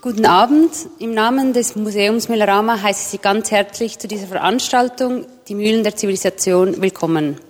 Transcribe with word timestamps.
Guten 0.00 0.26
Abend. 0.26 0.70
Im 1.00 1.12
Namen 1.12 1.52
des 1.52 1.74
Museums 1.74 2.28
Müllerama 2.28 2.80
heiße 2.80 3.00
ich 3.02 3.08
Sie 3.08 3.18
ganz 3.18 3.50
herzlich 3.50 3.98
zu 3.98 4.06
dieser 4.06 4.28
Veranstaltung, 4.28 5.26
die 5.48 5.56
Mühlen 5.56 5.82
der 5.82 5.96
Zivilisation, 5.96 6.80
willkommen. 6.80 7.40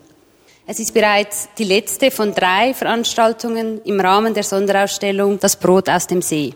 Es 0.67 0.81
ist 0.81 0.95
bereits 0.95 1.51
die 1.59 1.65
letzte 1.65 2.11
von 2.11 2.33
drei 2.33 2.73
Veranstaltungen 2.73 3.83
im 3.83 4.01
Rahmen 4.01 4.33
der 4.33 4.45
Sonderausstellung 4.45 5.39
Das 5.39 5.57
Brot 5.57 5.91
aus 5.91 6.07
dem 6.07 6.23
See. 6.23 6.55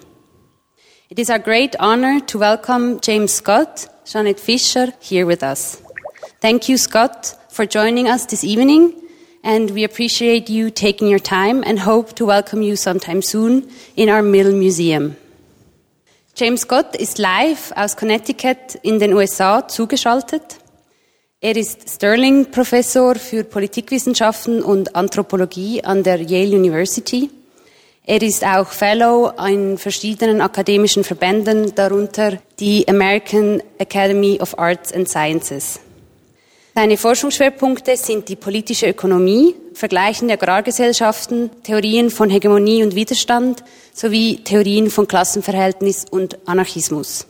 It 1.11 1.19
is 1.19 1.29
our 1.29 1.39
great 1.39 1.79
honor 1.79 2.25
to 2.27 2.41
welcome 2.41 2.99
James 3.03 3.37
Scott, 3.37 3.91
Janet 4.07 4.41
Fischer, 4.41 4.95
here 4.99 5.29
with 5.29 5.43
us. 5.43 5.83
Thank 6.41 6.71
you, 6.71 6.79
Scott, 6.79 7.37
for 7.51 7.67
joining 7.67 8.07
us 8.07 8.27
this 8.27 8.45
evening, 8.45 8.95
and 9.45 9.75
we 9.75 9.85
appreciate 9.85 10.49
you 10.49 10.71
taking 10.71 11.11
your 11.11 11.23
time 11.23 11.63
and 11.67 11.81
hope 11.81 12.15
to 12.15 12.25
welcome 12.25 12.63
you 12.63 12.77
sometime 12.77 13.21
soon 13.21 13.69
in 13.95 14.09
our 14.09 14.23
Mill 14.23 14.53
Museum. 14.53 15.17
James 16.35 16.63
Scott 16.63 16.97
ist 16.97 17.19
live 17.19 17.73
aus 17.77 17.95
Connecticut 17.95 18.77
in 18.83 18.99
den 18.99 19.13
USA 19.13 19.69
zugeschaltet. 19.69 20.43
Er 21.43 21.55
ist 21.57 21.91
Sterling-Professor 21.91 23.17
für 23.17 23.45
Politikwissenschaften 23.45 24.63
und 24.63 24.97
Anthropologie 24.97 25.85
an 25.85 26.03
der 26.03 26.23
Yale 26.23 26.57
University. 26.57 27.29
Er 28.07 28.23
ist 28.23 28.47
auch 28.47 28.69
Fellow 28.69 29.31
in 29.47 29.77
verschiedenen 29.77 30.41
akademischen 30.41 31.05
Verbänden, 31.05 31.75
darunter 31.75 32.39
die 32.59 32.89
American 32.89 33.63
Academy 33.77 34.39
of 34.41 34.59
Arts 34.59 34.91
and 34.91 35.07
Sciences. 35.07 35.81
Seine 36.75 36.97
Forschungsschwerpunkte 36.97 37.99
sind 37.99 38.31
die 38.31 38.37
politische 38.37 38.89
Ökonomie, 38.89 39.55
Vergleichen 39.75 40.29
der 40.29 40.39
Agrargesellschaften, 40.39 41.51
Theorien 41.63 42.11
von 42.11 42.31
Hegemonie 42.31 42.83
und 42.83 42.95
Widerstand 42.95 43.63
sowie 43.93 44.37
Theorien 44.43 44.91
von 44.91 45.07
Klassenverhältnis 45.07 46.07
und 46.11 46.39
Anarchismus. 46.49 47.27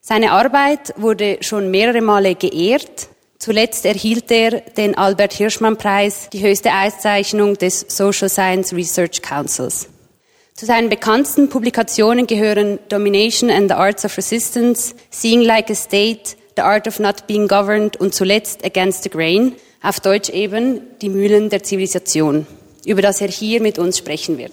Seine 0.00 0.32
Arbeit 0.32 0.94
wurde 0.96 1.38
schon 1.40 1.70
mehrere 1.70 2.00
Male 2.00 2.36
geehrt. 2.36 3.08
Zuletzt 3.38 3.84
erhielt 3.84 4.30
er 4.30 4.62
den 4.62 4.96
Albert 4.96 5.34
Hirschmann 5.34 5.76
Preis, 5.76 6.30
die 6.32 6.42
höchste 6.42 6.70
Auszeichnung 6.72 7.58
des 7.58 7.84
Social 7.88 8.30
Science 8.30 8.72
Research 8.72 9.20
Councils. 9.20 9.88
Zu 10.54 10.64
seinen 10.64 10.88
bekanntesten 10.88 11.50
Publikationen 11.50 12.26
gehören 12.26 12.78
Domination 12.88 13.50
and 13.50 13.68
the 13.68 13.74
Arts 13.74 14.06
of 14.06 14.16
Resistance, 14.16 14.94
Seeing 15.10 15.42
Like 15.42 15.68
a 15.68 15.74
State, 15.74 16.36
The 16.56 16.62
Art 16.62 16.86
of 16.86 16.98
Not 17.00 17.26
Being 17.26 17.48
Governed 17.48 17.96
und 17.96 18.14
zuletzt 18.14 18.64
Against 18.64 19.02
the 19.02 19.10
Grain, 19.10 19.56
auf 19.82 20.00
Deutsch 20.00 20.30
eben 20.30 20.80
die 21.00 21.08
Mühlen 21.08 21.50
der 21.50 21.62
Zivilisation, 21.62 22.46
über 22.86 23.02
das 23.02 23.20
er 23.20 23.28
hier 23.28 23.60
mit 23.60 23.78
uns 23.78 23.98
sprechen 23.98 24.38
wird. 24.38 24.52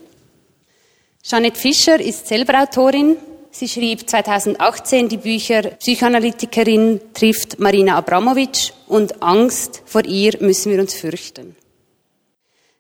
Janet 1.24 1.58
Fischer 1.58 2.00
ist 2.00 2.28
selber 2.28 2.62
Autorin. 2.62 3.18
Sie 3.52 3.68
schrieb 3.68 4.10
2018 4.10 5.10
die 5.10 5.18
Bücher 5.18 5.62
Psychoanalytikerin 5.62 7.00
trifft 7.14 7.60
Marina 7.60 7.98
Abramovic 7.98 8.74
und 8.88 9.22
Angst, 9.22 9.84
vor 9.86 10.04
ihr 10.06 10.38
müssen 10.40 10.72
wir 10.72 10.80
uns 10.80 10.94
fürchten. 10.94 11.56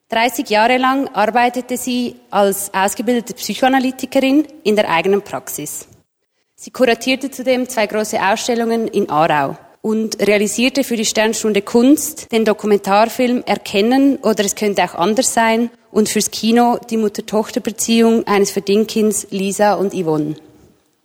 30 0.09 0.49
Jahre 0.49 0.77
lang 0.77 1.07
arbeitete 1.09 1.77
sie 1.77 2.15
als 2.31 2.73
ausgebildete 2.73 3.33
Psychoanalytikerin 3.33 4.45
in 4.63 4.75
der 4.75 4.89
eigenen 4.89 5.21
Praxis. 5.21 5.87
Sie 6.63 6.69
kuratierte 6.69 7.31
zudem 7.31 7.67
zwei 7.67 7.87
große 7.87 8.21
Ausstellungen 8.21 8.87
in 8.87 9.09
Aarau 9.09 9.57
und 9.81 10.19
realisierte 10.19 10.83
für 10.83 10.95
die 10.95 11.05
Sternstunde 11.05 11.63
Kunst 11.63 12.31
den 12.31 12.45
Dokumentarfilm 12.45 13.41
Erkennen 13.47 14.17
oder 14.17 14.45
es 14.45 14.53
könnte 14.53 14.83
auch 14.83 14.93
anders 14.93 15.33
sein 15.33 15.71
und 15.89 16.07
fürs 16.07 16.29
Kino 16.29 16.77
die 16.91 16.97
Mutter-Tochter-Beziehung 16.97 18.27
eines 18.27 18.51
Verdinkins 18.51 19.25
Lisa 19.31 19.73
und 19.73 19.95
Yvonne. 19.95 20.35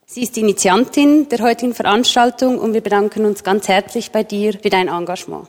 Sie 0.05 0.25
ist 0.25 0.37
die 0.37 0.41
Initiantin 0.41 1.27
der 1.31 1.39
heutigen 1.39 1.73
Veranstaltung 1.73 2.59
und 2.59 2.75
wir 2.75 2.83
bedanken 2.83 3.25
uns 3.25 3.43
ganz 3.43 3.67
herzlich 3.67 4.11
bei 4.11 4.25
dir 4.25 4.53
für 4.63 4.69
dein 4.69 4.89
Engagement. 4.89 5.49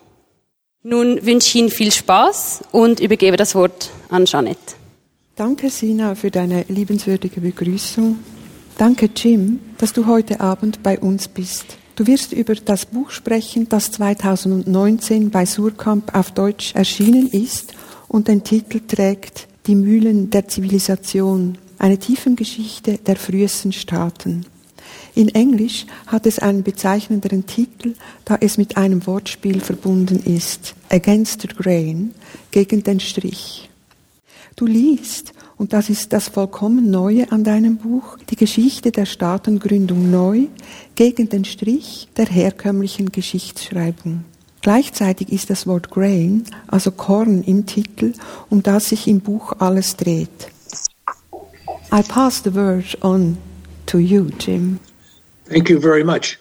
Nun 0.84 1.26
wünsche 1.26 1.50
ich 1.50 1.56
Ihnen 1.56 1.70
viel 1.70 1.92
Spaß 1.92 2.62
und 2.72 3.02
übergebe 3.02 3.36
das 3.36 3.56
Wort 3.56 3.90
an 4.08 4.24
Jeanette. 4.24 4.76
Danke, 5.36 5.70
Sina, 5.70 6.16
für 6.16 6.32
deine 6.32 6.64
liebenswürdige 6.70 7.42
Begrüßung. 7.42 8.20
Danke, 8.78 9.10
Jim, 9.16 9.60
dass 9.80 9.92
du 9.92 10.06
heute 10.06 10.40
Abend 10.40 10.84
bei 10.84 11.00
uns 11.00 11.28
bist. 11.28 11.66
Du 11.96 12.06
wirst 12.06 12.32
über 12.32 12.54
das 12.54 12.86
Buch 12.86 13.10
sprechen, 13.10 13.68
das 13.68 13.92
2019 13.92 15.32
bei 15.32 15.48
Surkamp 15.48 16.14
auf 16.14 16.30
Deutsch 16.30 16.76
erschienen 16.76 17.26
ist 17.26 17.74
und 18.08 18.28
den 18.28 18.44
Titel 18.44 18.82
trägt 18.88 19.48
Die 19.66 19.74
Mühlen 19.74 20.30
der 20.30 20.48
Zivilisation, 20.48 21.58
eine 21.80 21.98
Tiefengeschichte 21.98 23.00
der 23.00 23.16
frühesten 23.16 23.74
Staaten. 23.74 24.46
In 25.16 25.30
Englisch 25.30 25.88
hat 26.06 26.28
es 26.28 26.38
einen 26.38 26.62
bezeichnenderen 26.62 27.48
Titel, 27.48 27.96
da 28.26 28.38
es 28.40 28.60
mit 28.60 28.78
einem 28.78 29.08
Wortspiel 29.08 29.60
verbunden 29.60 30.22
ist. 30.24 30.76
Against 30.90 31.42
the 31.42 31.48
grain, 31.48 32.14
gegen 32.52 32.84
den 32.84 33.00
Strich. 33.00 33.72
Du 34.56 34.68
liest 34.68 35.34
und 35.58 35.74
das 35.74 35.90
ist 35.90 36.14
das 36.14 36.30
vollkommen 36.30 36.92
Neue 36.92 37.32
an 37.32 37.44
deinem 37.44 37.78
Buch, 37.78 38.18
die 38.30 38.36
Geschichte 38.36 38.92
der 38.92 39.06
Staatengründung 39.06 40.12
neu 40.12 40.48
gegen 40.96 41.30
den 41.30 41.46
Strich 41.46 42.08
der 42.16 42.28
herkömmlichen 42.28 43.12
Geschichtsschreibung. 43.12 44.24
Gleichzeitig 44.62 45.32
ist 45.32 45.50
das 45.50 45.66
Wort 45.66 45.90
Grain, 45.90 46.44
also 46.68 46.92
Korn 46.92 47.44
im 47.44 47.66
Titel, 47.66 48.14
um 48.50 48.62
das 48.64 48.90
sich 48.90 49.08
im 49.08 49.22
Buch 49.22 49.54
alles 49.60 49.96
dreht. 49.96 50.52
I 51.92 52.02
pass 52.04 52.42
the 52.44 52.54
word 52.54 52.98
on 53.02 53.38
to 53.86 53.98
you, 53.98 54.30
Jim. 54.40 54.80
Thank 55.48 55.70
you 55.70 55.80
very 55.80 56.04
much. 56.04 56.38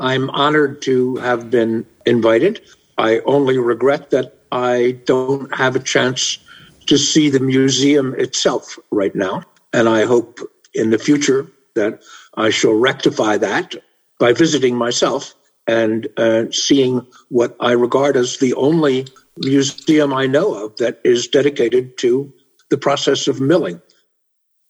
I'm 0.00 0.28
honored 0.30 0.82
to 0.82 1.18
have 1.20 1.50
been 1.50 1.86
invited. 2.04 2.60
I 2.98 3.20
only 3.24 3.58
regret 3.58 4.10
that 4.10 4.32
I 4.50 4.98
don't 5.06 5.48
have 5.52 5.76
a 5.76 5.82
chance 5.82 6.40
to 6.88 6.98
see 6.98 7.30
the 7.30 7.40
museum 7.40 8.14
itself 8.18 8.78
right 8.90 9.14
now. 9.14 9.42
And 9.72 9.88
I 9.88 10.04
hope 10.04 10.40
in 10.74 10.90
the 10.90 10.98
future 10.98 11.50
that 11.74 12.02
I 12.34 12.50
shall 12.50 12.74
rectify 12.74 13.36
that 13.38 13.76
by 14.18 14.32
visiting 14.32 14.74
myself 14.74 15.34
and 15.66 16.08
uh, 16.16 16.50
seeing 16.50 17.06
what 17.28 17.54
I 17.60 17.72
regard 17.72 18.16
as 18.16 18.38
the 18.38 18.54
only 18.54 19.06
museum 19.36 20.12
I 20.12 20.26
know 20.26 20.54
of 20.54 20.76
that 20.76 21.00
is 21.04 21.28
dedicated 21.28 21.98
to 21.98 22.32
the 22.70 22.78
process 22.78 23.28
of 23.28 23.40
milling. 23.40 23.80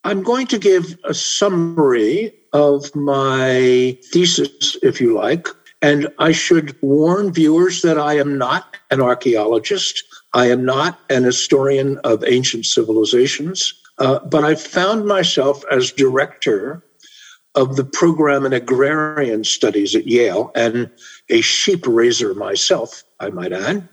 I'm 0.04 0.22
going 0.22 0.46
to 0.48 0.58
give 0.58 0.98
a 1.04 1.14
summary 1.14 2.34
of 2.52 2.94
my 2.94 3.96
thesis, 4.12 4.76
if 4.82 5.00
you 5.00 5.14
like, 5.14 5.48
and 5.82 6.08
I 6.18 6.32
should 6.32 6.76
warn 6.82 7.32
viewers 7.32 7.82
that 7.82 7.98
I 7.98 8.14
am 8.14 8.38
not 8.38 8.76
an 8.90 9.00
archaeologist. 9.00 10.02
I 10.34 10.46
am 10.46 10.64
not 10.64 11.00
an 11.08 11.24
historian 11.24 11.98
of 11.98 12.24
ancient 12.26 12.66
civilizations, 12.66 13.74
uh, 13.98 14.20
but 14.20 14.44
I 14.44 14.54
found 14.54 15.06
myself 15.06 15.64
as 15.70 15.92
director 15.92 16.82
of 17.54 17.76
the 17.76 17.84
program 17.84 18.44
in 18.46 18.52
agrarian 18.52 19.42
studies 19.42 19.94
at 19.94 20.06
Yale 20.06 20.52
and 20.54 20.90
a 21.28 21.40
sheep 21.40 21.86
raiser 21.86 22.34
myself, 22.34 23.02
I 23.18 23.30
might 23.30 23.52
add. 23.52 23.88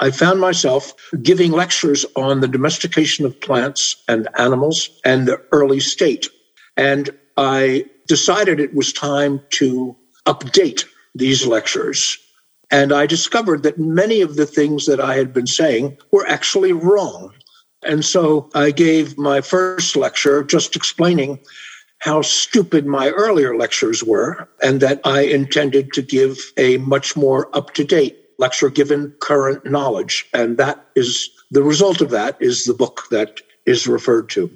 I 0.00 0.10
found 0.10 0.40
myself 0.40 0.92
giving 1.22 1.52
lectures 1.52 2.04
on 2.16 2.40
the 2.40 2.48
domestication 2.48 3.24
of 3.24 3.40
plants 3.40 4.02
and 4.08 4.28
animals 4.36 4.90
and 5.04 5.28
the 5.28 5.40
early 5.52 5.78
state. 5.78 6.28
And 6.76 7.10
I 7.36 7.84
decided 8.08 8.58
it 8.58 8.74
was 8.74 8.92
time 8.92 9.40
to 9.50 9.96
update 10.26 10.86
these 11.14 11.46
lectures 11.46 12.18
and 12.70 12.92
I 12.92 13.06
discovered 13.06 13.62
that 13.62 13.78
many 13.78 14.20
of 14.20 14.36
the 14.36 14.46
things 14.46 14.86
that 14.86 15.00
I 15.00 15.16
had 15.16 15.32
been 15.32 15.46
saying 15.46 15.98
were 16.10 16.26
actually 16.26 16.72
wrong. 16.72 17.32
And 17.84 18.04
so 18.04 18.50
I 18.54 18.70
gave 18.70 19.18
my 19.18 19.40
first 19.40 19.96
lecture 19.96 20.42
just 20.42 20.74
explaining 20.74 21.40
how 21.98 22.22
stupid 22.22 22.86
my 22.86 23.10
earlier 23.10 23.56
lectures 23.56 24.02
were, 24.02 24.48
and 24.62 24.80
that 24.80 25.00
I 25.04 25.22
intended 25.22 25.92
to 25.94 26.02
give 26.02 26.38
a 26.56 26.76
much 26.78 27.16
more 27.16 27.54
up 27.56 27.72
to 27.74 27.84
date 27.84 28.18
lecture 28.38 28.68
given 28.68 29.14
current 29.20 29.64
knowledge. 29.64 30.26
And 30.34 30.58
that 30.58 30.84
is 30.96 31.30
the 31.50 31.62
result 31.62 32.00
of 32.00 32.10
that 32.10 32.36
is 32.40 32.64
the 32.64 32.74
book 32.74 33.04
that 33.10 33.40
is 33.64 33.86
referred 33.86 34.28
to. 34.30 34.50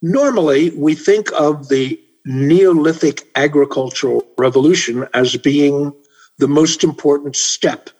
Normally, 0.00 0.70
we 0.70 0.94
think 0.94 1.30
of 1.32 1.68
the 1.68 2.00
Neolithic 2.26 3.28
agricultural 3.36 4.24
revolution 4.38 5.06
as 5.12 5.36
being 5.36 5.92
the 6.38 6.48
most 6.48 6.84
important 6.84 7.36
step 7.36 7.90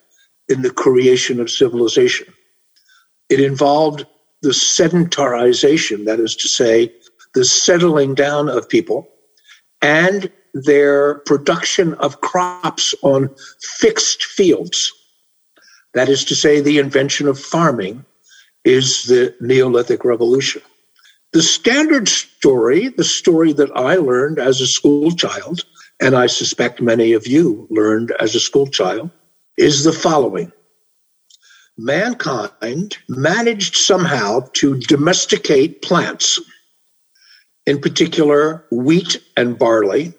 in 0.49 0.61
the 0.61 0.71
creation 0.71 1.39
of 1.39 1.49
civilization. 1.49 2.27
It 3.29 3.39
involved 3.39 4.05
the 4.41 4.49
sedentarization, 4.49 6.05
that 6.05 6.19
is 6.19 6.35
to 6.37 6.47
say, 6.47 6.93
the 7.33 7.45
settling 7.45 8.13
down 8.13 8.49
of 8.49 8.69
people 8.69 9.09
and 9.81 10.31
their 10.53 11.15
production 11.19 11.93
of 11.95 12.21
crops 12.21 12.95
on 13.01 13.29
fixed 13.61 14.23
fields. 14.23 14.91
That 15.93 16.09
is 16.09 16.23
to 16.25 16.35
say, 16.35 16.61
the 16.61 16.79
invention 16.79 17.27
of 17.27 17.39
farming 17.39 18.05
is 18.63 19.03
the 19.03 19.35
Neolithic 19.41 20.03
revolution. 20.05 20.61
The 21.33 21.41
standard 21.41 22.07
story, 22.07 22.87
the 22.87 23.03
story 23.03 23.51
that 23.53 23.71
I 23.75 23.95
learned 23.95 24.39
as 24.39 24.61
a 24.61 24.67
school 24.67 25.11
child, 25.11 25.61
and 26.01 26.15
I 26.15 26.27
suspect 26.27 26.81
many 26.81 27.13
of 27.13 27.27
you 27.27 27.67
learned 27.69 28.11
as 28.19 28.35
a 28.35 28.39
school 28.39 28.67
child, 28.67 29.09
is 29.57 29.83
the 29.83 29.93
following. 29.93 30.51
Mankind 31.77 32.97
managed 33.07 33.75
somehow 33.75 34.47
to 34.53 34.77
domesticate 34.79 35.81
plants, 35.81 36.39
in 37.65 37.79
particular 37.79 38.65
wheat 38.71 39.21
and 39.35 39.57
barley. 39.57 40.13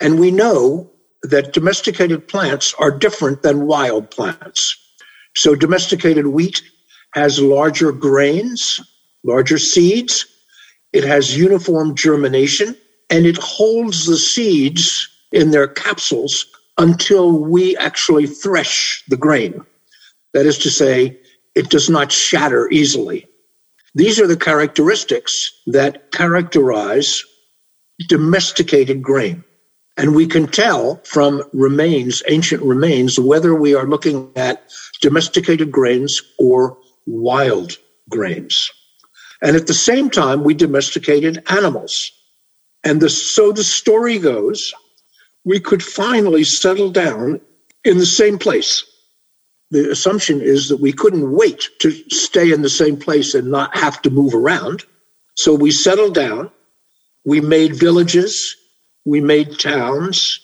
And 0.00 0.20
we 0.20 0.30
know 0.30 0.90
that 1.22 1.52
domesticated 1.52 2.28
plants 2.28 2.74
are 2.78 2.90
different 2.90 3.42
than 3.42 3.66
wild 3.66 4.10
plants. 4.10 4.76
So 5.34 5.54
domesticated 5.54 6.26
wheat 6.26 6.62
has 7.12 7.40
larger 7.40 7.92
grains, 7.92 8.80
larger 9.24 9.58
seeds. 9.58 10.26
It 10.92 11.04
has 11.04 11.36
uniform 11.36 11.94
germination 11.94 12.76
and 13.10 13.26
it 13.26 13.36
holds 13.36 14.06
the 14.06 14.16
seeds 14.16 15.08
in 15.32 15.50
their 15.50 15.68
capsules 15.68 16.46
until 16.78 17.38
we 17.38 17.76
actually 17.76 18.26
thresh 18.26 19.02
the 19.08 19.16
grain. 19.16 19.64
That 20.34 20.46
is 20.46 20.58
to 20.58 20.70
say, 20.70 21.18
it 21.54 21.70
does 21.70 21.88
not 21.88 22.12
shatter 22.12 22.68
easily. 22.70 23.26
These 23.94 24.20
are 24.20 24.26
the 24.26 24.36
characteristics 24.36 25.50
that 25.66 26.12
characterize 26.12 27.24
domesticated 28.08 29.02
grain. 29.02 29.42
And 29.96 30.14
we 30.14 30.26
can 30.26 30.46
tell 30.46 30.96
from 31.04 31.42
remains, 31.54 32.22
ancient 32.28 32.62
remains, 32.62 33.18
whether 33.18 33.54
we 33.54 33.74
are 33.74 33.86
looking 33.86 34.30
at 34.36 34.70
domesticated 35.00 35.72
grains 35.72 36.20
or 36.38 36.76
wild 37.06 37.78
grains. 38.10 38.70
And 39.40 39.56
at 39.56 39.66
the 39.66 39.74
same 39.74 40.10
time, 40.10 40.44
we 40.44 40.52
domesticated 40.52 41.42
animals. 41.48 42.12
And 42.86 43.02
the, 43.02 43.10
so 43.10 43.50
the 43.50 43.64
story 43.64 44.16
goes, 44.20 44.72
we 45.44 45.58
could 45.58 45.82
finally 45.82 46.44
settle 46.44 46.90
down 46.92 47.40
in 47.82 47.98
the 47.98 48.06
same 48.06 48.38
place. 48.38 48.84
The 49.72 49.90
assumption 49.90 50.40
is 50.40 50.68
that 50.68 50.76
we 50.76 50.92
couldn't 50.92 51.32
wait 51.32 51.68
to 51.80 51.90
stay 52.10 52.52
in 52.52 52.62
the 52.62 52.70
same 52.70 52.96
place 52.96 53.34
and 53.34 53.50
not 53.50 53.76
have 53.76 54.00
to 54.02 54.10
move 54.10 54.36
around. 54.36 54.84
So 55.34 55.52
we 55.52 55.72
settled 55.72 56.14
down. 56.14 56.52
We 57.24 57.40
made 57.40 57.74
villages. 57.74 58.54
We 59.04 59.20
made 59.20 59.58
towns. 59.58 60.38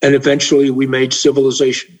And 0.00 0.14
eventually 0.14 0.70
we 0.70 0.86
made 0.86 1.12
civilization. 1.12 1.98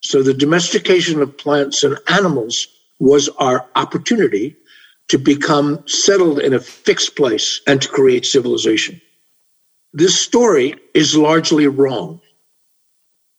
So 0.00 0.24
the 0.24 0.34
domestication 0.34 1.22
of 1.22 1.38
plants 1.38 1.84
and 1.84 1.96
animals 2.08 2.66
was 2.98 3.28
our 3.38 3.64
opportunity 3.76 4.56
to 5.06 5.18
become 5.18 5.86
settled 5.86 6.40
in 6.40 6.52
a 6.52 6.58
fixed 6.58 7.14
place 7.14 7.60
and 7.68 7.80
to 7.80 7.88
create 7.88 8.26
civilization. 8.26 9.00
This 9.92 10.18
story 10.18 10.74
is 10.94 11.16
largely 11.16 11.66
wrong. 11.66 12.20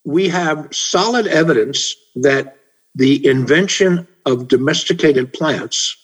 We 0.04 0.28
have 0.28 0.68
solid 0.72 1.26
evidence 1.26 1.94
that 2.16 2.56
the 2.94 3.26
invention 3.26 4.06
of 4.26 4.48
domesticated 4.48 5.32
plants 5.32 5.96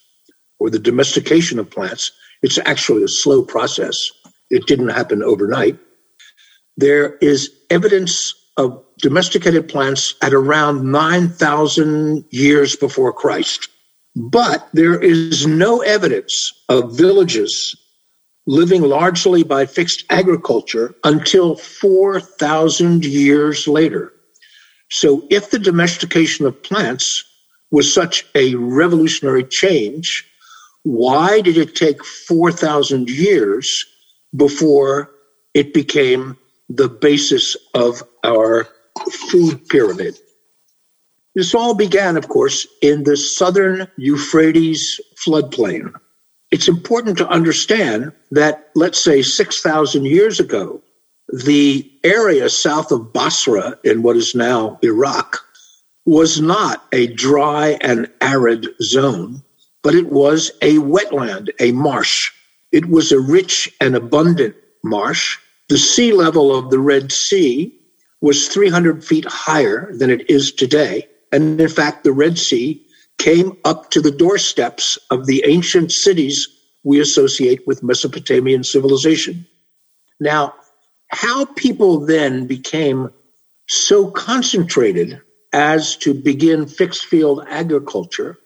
or 0.59 0.71
the 0.71 0.79
domestication 0.79 1.59
of 1.59 1.71
plants, 1.71 2.13
it's 2.43 2.59
actually 2.65 3.03
a 3.05 3.09
slow 3.09 3.43
process. 3.43 4.11
It 4.51 4.67
didn't 4.67 4.89
happen 4.89 5.23
overnight. 5.23 5.79
There 6.77 7.17
is 7.17 7.51
evidence 7.71 8.35
of 8.57 8.83
domesticated 8.99 9.69
plants 9.69 10.15
at 10.23 10.33
around 10.33 10.91
9,000 10.91 12.25
years 12.31 12.75
before 12.75 13.13
Christ. 13.13 13.69
But 14.17 14.69
there 14.73 14.99
is 14.99 15.47
no 15.47 15.81
evidence 15.81 16.53
of 16.69 16.97
villages 16.97 17.77
living 18.49 18.81
largely 18.81 19.43
by 19.43 19.67
fixed 19.67 20.05
agriculture 20.09 20.95
until 21.05 21.55
4,000 21.55 23.05
years 23.05 23.69
later. 23.69 24.15
So 24.91 25.27
if 25.29 25.51
the 25.51 25.59
domestication 25.59 26.47
of 26.47 26.63
plants 26.63 27.25
was 27.71 27.93
such 27.93 28.25
a 28.35 28.55
revolutionary 28.55 29.45
change, 29.45 30.25
why 30.83 31.43
did 31.43 31.59
it 31.59 31.77
take 31.77 32.03
4,000 32.03 33.11
years 33.11 33.85
before 34.35 35.11
it 35.53 35.75
became 35.75 36.39
the 36.71 36.89
basis 36.89 37.55
of 37.75 38.03
our 38.25 38.67
food 39.31 39.69
pyramid? 39.69 40.17
This 41.35 41.55
all 41.55 41.75
began, 41.75 42.17
of 42.17 42.29
course, 42.29 42.67
in 42.81 43.05
the 43.05 43.19
southern 43.19 43.89
Euphrates 43.99 44.99
floodplain. 45.23 45.93
It's 46.51 46.69
important 46.69 47.19
to 47.19 47.29
understand 47.29 48.13
that, 48.31 48.71
let's 48.75 49.03
say, 49.03 49.23
6,000 49.23 50.07
years 50.07 50.41
ago, 50.41 50.83
the 51.29 51.91
area 52.05 52.49
south 52.49 52.91
of 52.91 53.13
Basra 53.13 53.79
in 53.85 54.03
what 54.03 54.17
is 54.17 54.35
now 54.35 54.79
Iraq 54.83 55.45
was 56.07 56.41
not 56.41 56.87
a 56.93 57.09
dry 57.09 57.77
and 57.83 58.11
arid 58.23 58.67
zone, 58.81 59.43
but 59.83 59.95
it 59.95 60.07
was 60.11 60.51
a 60.63 60.77
wetland, 60.77 61.51
a 61.61 61.73
marsh. 61.73 62.33
It 62.73 62.89
was 62.89 63.13
a 63.13 63.21
rich 63.21 63.71
and 63.79 63.95
abundant 63.95 64.57
marsh. 64.83 65.37
The 65.69 65.77
sea 65.77 66.13
level 66.13 66.57
of 66.57 66.71
the 66.71 66.79
Red 66.79 67.13
Sea 67.13 67.75
was 68.23 68.49
300 68.49 69.05
feet 69.05 69.27
higher 69.27 69.93
than 69.95 70.09
it 70.09 70.31
is 70.31 70.51
today. 70.51 71.07
And 71.31 71.61
in 71.61 71.69
fact, 71.69 72.05
the 72.05 72.13
Red 72.13 72.39
Sea 72.39 72.83
came 73.19 73.57
up 73.65 73.91
to 73.91 74.01
the 74.01 74.11
doorsteps 74.11 74.99
of 75.11 75.27
the 75.27 75.45
ancient 75.47 75.93
cities 75.93 76.49
we 76.85 77.01
associate 77.01 77.67
with 77.67 77.83
Mesopotamian 77.83 78.65
civilization. 78.65 79.47
Now, 80.21 80.55
how 81.09 81.45
people 81.45 82.07
then 82.07 82.47
became 82.47 83.11
so 83.67 84.11
concentrated 84.11 85.21
as 85.53 85.97
to 85.97 86.15
begin 86.15 86.67
fixed 86.67 87.07
field 87.07 87.45
agriculture 87.49 88.39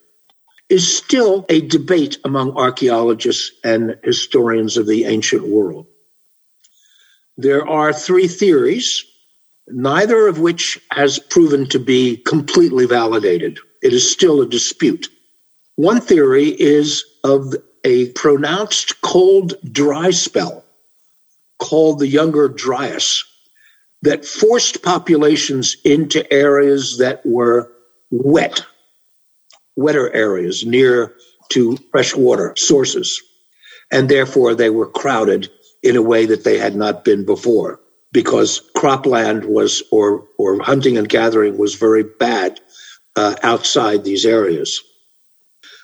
is 0.68 0.96
still 0.96 1.44
a 1.48 1.60
debate 1.60 2.18
among 2.24 2.56
archaeologists 2.56 3.52
and 3.62 3.98
historians 4.02 4.76
of 4.76 4.86
the 4.86 5.04
ancient 5.04 5.46
world. 5.46 5.86
There 7.36 7.68
are 7.68 7.92
three 7.92 8.28
theories 8.28 9.04
neither 9.68 10.26
of 10.26 10.38
which 10.38 10.80
has 10.90 11.18
proven 11.18 11.68
to 11.68 11.78
be 11.78 12.16
completely 12.16 12.86
validated. 12.86 13.58
It 13.82 13.92
is 13.92 14.10
still 14.10 14.40
a 14.40 14.48
dispute. 14.48 15.08
One 15.76 16.00
theory 16.00 16.48
is 16.48 17.04
of 17.24 17.54
a 17.84 18.10
pronounced 18.10 19.00
cold, 19.00 19.54
dry 19.72 20.10
spell 20.10 20.64
called 21.58 21.98
the 21.98 22.06
Younger 22.06 22.48
Dryas 22.48 23.24
that 24.02 24.24
forced 24.24 24.82
populations 24.82 25.76
into 25.84 26.30
areas 26.32 26.98
that 26.98 27.24
were 27.24 27.72
wet, 28.10 28.64
wetter 29.76 30.12
areas 30.12 30.64
near 30.64 31.14
to 31.50 31.76
freshwater 31.90 32.54
sources. 32.56 33.20
And 33.90 34.08
therefore, 34.08 34.54
they 34.54 34.70
were 34.70 34.88
crowded 34.88 35.50
in 35.82 35.96
a 35.96 36.02
way 36.02 36.26
that 36.26 36.44
they 36.44 36.58
had 36.58 36.74
not 36.76 37.04
been 37.04 37.24
before 37.24 37.80
because 38.12 38.60
cropland 38.76 39.44
was 39.44 39.82
or 39.90 40.26
or 40.38 40.60
hunting 40.62 40.96
and 40.98 41.08
gathering 41.08 41.58
was 41.58 41.74
very 41.74 42.02
bad 42.02 42.60
uh, 43.16 43.36
outside 43.42 44.04
these 44.04 44.24
areas. 44.24 44.82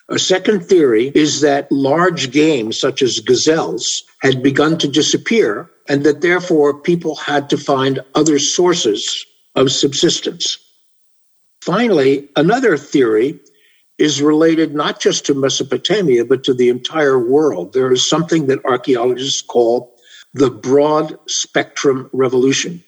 A 0.08 0.18
second 0.18 0.60
theory 0.60 1.12
is 1.14 1.42
that 1.42 1.70
large 1.70 2.30
game, 2.30 2.72
such 2.72 3.02
as 3.02 3.20
gazelles, 3.20 4.04
had 4.22 4.42
begun 4.42 4.78
to 4.78 4.88
disappear, 4.88 5.70
and 5.88 6.04
that 6.04 6.22
therefore 6.22 6.80
people 6.80 7.14
had 7.14 7.50
to 7.50 7.58
find 7.58 8.00
other 8.14 8.38
sources 8.38 9.26
of 9.54 9.70
subsistence. 9.70 10.58
Finally, 11.60 12.28
another 12.36 12.78
theory 12.78 13.38
is 13.98 14.22
related 14.22 14.74
not 14.74 15.00
just 15.00 15.26
to 15.26 15.34
Mesopotamia, 15.34 16.24
but 16.24 16.44
to 16.44 16.54
the 16.54 16.68
entire 16.68 17.18
world. 17.18 17.72
There 17.72 17.92
is 17.92 18.08
something 18.08 18.46
that 18.46 18.64
archaeologists 18.64 19.42
call 19.42 19.94
the 20.34 20.50
broad 20.50 21.18
spectrum 21.28 22.08
revolution. 22.12 22.82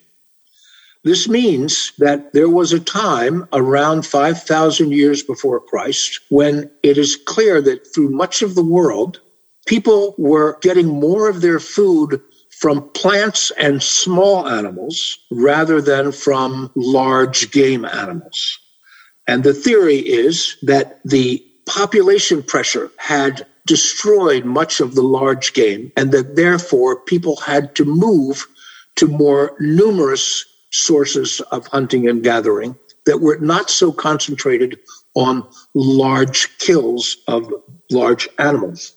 This 1.03 1.27
means 1.27 1.93
that 1.97 2.31
there 2.33 2.49
was 2.49 2.73
a 2.73 2.79
time 2.79 3.47
around 3.53 4.05
5,000 4.05 4.91
years 4.91 5.23
before 5.23 5.59
Christ 5.59 6.19
when 6.29 6.69
it 6.83 6.97
is 6.97 7.15
clear 7.15 7.59
that 7.61 7.91
through 7.93 8.09
much 8.09 8.43
of 8.43 8.53
the 8.53 8.63
world, 8.63 9.19
people 9.65 10.13
were 10.19 10.59
getting 10.61 10.87
more 10.87 11.27
of 11.27 11.41
their 11.41 11.59
food 11.59 12.21
from 12.51 12.87
plants 12.91 13.51
and 13.57 13.81
small 13.81 14.47
animals 14.47 15.17
rather 15.31 15.81
than 15.81 16.11
from 16.11 16.69
large 16.75 17.49
game 17.51 17.83
animals. 17.83 18.59
And 19.27 19.43
the 19.43 19.55
theory 19.55 19.97
is 19.97 20.57
that 20.61 20.99
the 21.03 21.43
population 21.65 22.43
pressure 22.43 22.91
had 22.97 23.47
destroyed 23.65 24.45
much 24.45 24.79
of 24.79 24.93
the 24.93 25.03
large 25.03 25.53
game, 25.53 25.91
and 25.95 26.11
that 26.11 26.35
therefore 26.35 26.99
people 27.01 27.37
had 27.37 27.73
to 27.75 27.85
move 27.85 28.45
to 28.95 29.07
more 29.07 29.55
numerous 29.59 30.45
sources 30.71 31.41
of 31.51 31.67
hunting 31.67 32.07
and 32.09 32.23
gathering 32.23 32.75
that 33.05 33.19
were 33.19 33.37
not 33.37 33.69
so 33.69 33.91
concentrated 33.91 34.79
on 35.15 35.47
large 35.73 36.57
kills 36.59 37.17
of 37.27 37.51
large 37.89 38.29
animals. 38.39 38.93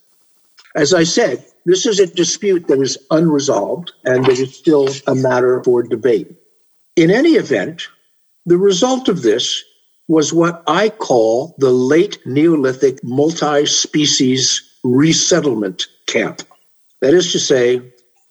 As 0.75 0.95
I 0.95 1.04
said, 1.04 1.45
this 1.64 1.87
is 1.87 1.99
a 1.99 2.07
dispute 2.07 2.69
that 2.69 2.81
is 2.81 2.99
unresolved 3.11 3.93
and 4.04 4.25
that 4.26 4.38
is 4.38 4.57
still 4.57 4.88
a 5.07 5.14
matter 5.14 5.62
for 5.62 5.83
debate. 5.83 6.35
In 6.97 7.11
any 7.11 7.33
event, 7.33 7.88
the 8.47 8.59
result 8.59 9.09
of 9.09 9.23
this 9.23 9.64
was 10.07 10.33
what 10.33 10.62
I 10.66 10.90
call 10.90 11.54
the 11.59 11.71
late 11.71 12.19
Neolithic 12.26 13.02
multi 13.02 13.66
species 13.66 14.62
resettlement 14.83 15.87
camp. 16.07 16.43
That 17.00 17.14
is 17.14 17.33
to 17.33 17.38
say, 17.38 17.81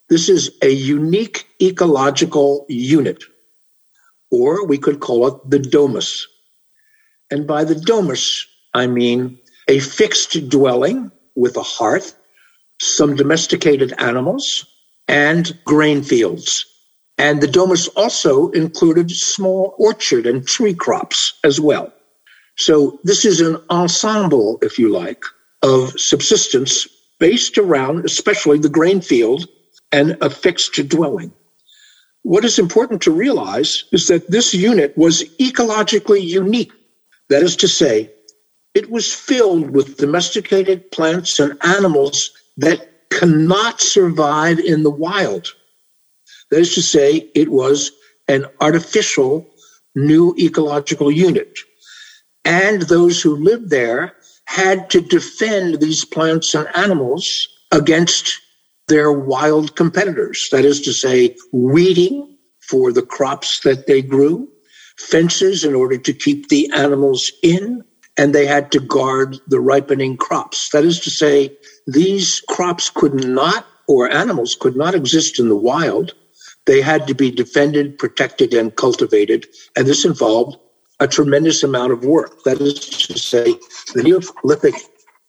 this 0.10 0.30
is 0.30 0.52
a 0.62 0.70
unique 0.70 1.48
ecological 1.60 2.66
unit, 2.70 3.24
or 4.34 4.66
we 4.66 4.80
could 4.80 5.00
call 5.00 5.28
it 5.28 5.36
the 5.48 5.60
domus. 5.60 6.28
And 7.30 7.46
by 7.46 7.63
the 7.63 7.75
domus, 7.75 8.48
I 8.74 8.88
mean 8.88 9.38
a 9.68 9.80
fixed 9.80 10.50
dwelling 10.50 11.12
with 11.36 11.56
a 11.56 11.63
hearth, 11.63 12.16
some 12.82 13.16
domesticated 13.16 13.94
animals, 14.00 14.66
and 15.08 15.56
grain 15.66 16.02
fields. 16.02 16.66
And 17.20 17.42
the 17.42 17.48
domus 17.48 17.88
also 17.90 18.50
included 18.50 19.12
small 19.12 19.75
orchard 19.78 20.25
and 20.25 20.46
tree 20.48 20.74
crops 20.74 21.34
as 21.44 21.62
well. 21.62 21.94
So 22.58 23.00
this 23.04 23.25
is 23.25 23.40
an 23.40 23.58
ensemble, 23.70 24.58
if 24.63 24.80
you 24.80 24.90
like, 24.90 25.24
of 25.62 26.00
subsistence 26.00 26.88
based 27.20 27.60
around 27.60 28.06
especially 28.06 28.58
the 28.58 28.75
grain 28.78 29.00
field 29.00 29.48
and 29.92 30.18
a 30.22 30.30
fixed 30.30 30.74
dwelling. 30.90 31.32
What 32.24 32.46
is 32.46 32.58
important 32.58 33.01
to 33.03 33.12
realize 33.12 33.84
is 33.92 34.08
that 34.08 34.32
this 34.32 34.53
unit 34.53 34.98
was 34.98 35.24
ecologically 35.39 36.24
unique. 36.24 36.72
That 37.30 37.44
is 37.44 37.56
to 37.58 37.68
say, 37.68 38.12
it 38.74 38.89
was 38.89 39.13
filled 39.13 39.72
with 39.72 39.98
domesticated 39.98 40.92
plants 40.92 41.39
and 41.39 41.58
animals 41.63 42.32
that 42.58 43.10
cannot 43.10 43.82
survive 43.82 44.60
in 44.60 44.84
the 44.84 44.89
wild. 44.89 45.53
That 46.50 46.60
is 46.60 46.74
to 46.75 46.82
say, 46.82 47.30
it 47.36 47.50
was 47.50 47.92
an 48.27 48.46
artificial 48.62 49.48
new 49.96 50.34
ecological 50.39 51.12
unit. 51.12 51.60
And 52.46 52.84
those 52.84 53.22
who 53.22 53.36
lived 53.36 53.70
there 53.70 54.15
had 54.46 54.89
to 54.92 55.01
defend 55.01 55.80
these 55.80 56.06
plants 56.06 56.56
and 56.56 56.68
animals 56.75 57.48
against 57.72 58.39
their 58.88 59.12
wild 59.12 59.75
competitors. 59.75 60.50
That 60.52 60.66
is 60.66 60.82
to 60.82 60.94
say, 60.94 61.36
weeding 61.52 62.38
for 62.60 62.92
the 62.92 63.02
crops 63.02 63.60
that 63.62 63.88
they 63.88 64.02
grew, 64.02 64.50
fences 64.98 65.63
in 65.63 65.75
order 65.75 65.98
to 65.98 66.13
keep 66.13 66.50
the 66.50 66.72
animals 66.74 67.32
in, 67.42 67.84
and 68.18 68.34
they 68.34 68.46
had 68.46 68.72
to 68.72 68.80
guard 68.80 69.38
the 69.48 69.60
ripening 69.60 70.18
crops. 70.18 70.70
That 70.70 70.86
is 70.86 71.00
to 71.02 71.10
say, 71.10 71.58
these 71.88 72.42
crops 72.50 72.90
could 72.90 73.25
not, 73.25 73.66
or 73.88 74.10
animals 74.10 74.56
could 74.56 74.75
not 74.75 74.96
exist 74.96 75.40
in 75.40 75.50
the 75.50 75.56
wild. 75.56 76.13
They 76.66 76.82
had 76.82 77.08
to 77.08 77.13
be 77.13 77.32
defended, 77.32 77.98
protected, 77.98 78.54
and 78.54 78.75
cultivated. 78.75 79.48
And 79.75 79.88
this 79.88 80.06
involved 80.06 80.58
a 81.00 81.08
tremendous 81.08 81.63
amount 81.63 81.92
of 81.92 82.06
work. 82.06 82.44
That 82.44 82.62
is 82.62 82.75
to 82.80 83.18
say, 83.18 83.56
the 83.94 84.04
Neolithic 84.04 84.75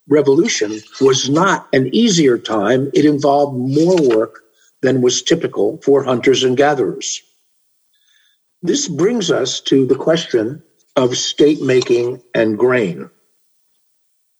revolution 0.08 0.80
was 1.00 1.28
not 1.30 1.68
an 1.72 1.94
easier 1.94 2.38
time. 2.38 2.90
It 2.94 3.04
involved 3.04 3.56
more 3.56 3.96
work 3.96 4.40
than 4.82 5.00
was 5.00 5.22
typical 5.22 5.78
for 5.82 6.02
hunters 6.02 6.44
and 6.44 6.56
gatherers. 6.56 7.22
This 8.62 8.88
brings 8.88 9.30
us 9.30 9.60
to 9.62 9.86
the 9.86 9.94
question 9.94 10.62
of 10.96 11.16
state 11.16 11.60
making 11.62 12.22
and 12.34 12.58
grain. 12.58 13.10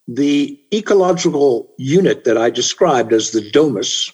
The 0.06 0.60
ecological 0.72 1.72
unit 1.78 2.24
that 2.24 2.36
I 2.36 2.50
described 2.50 3.12
as 3.12 3.30
the 3.30 3.50
domus 3.50 4.12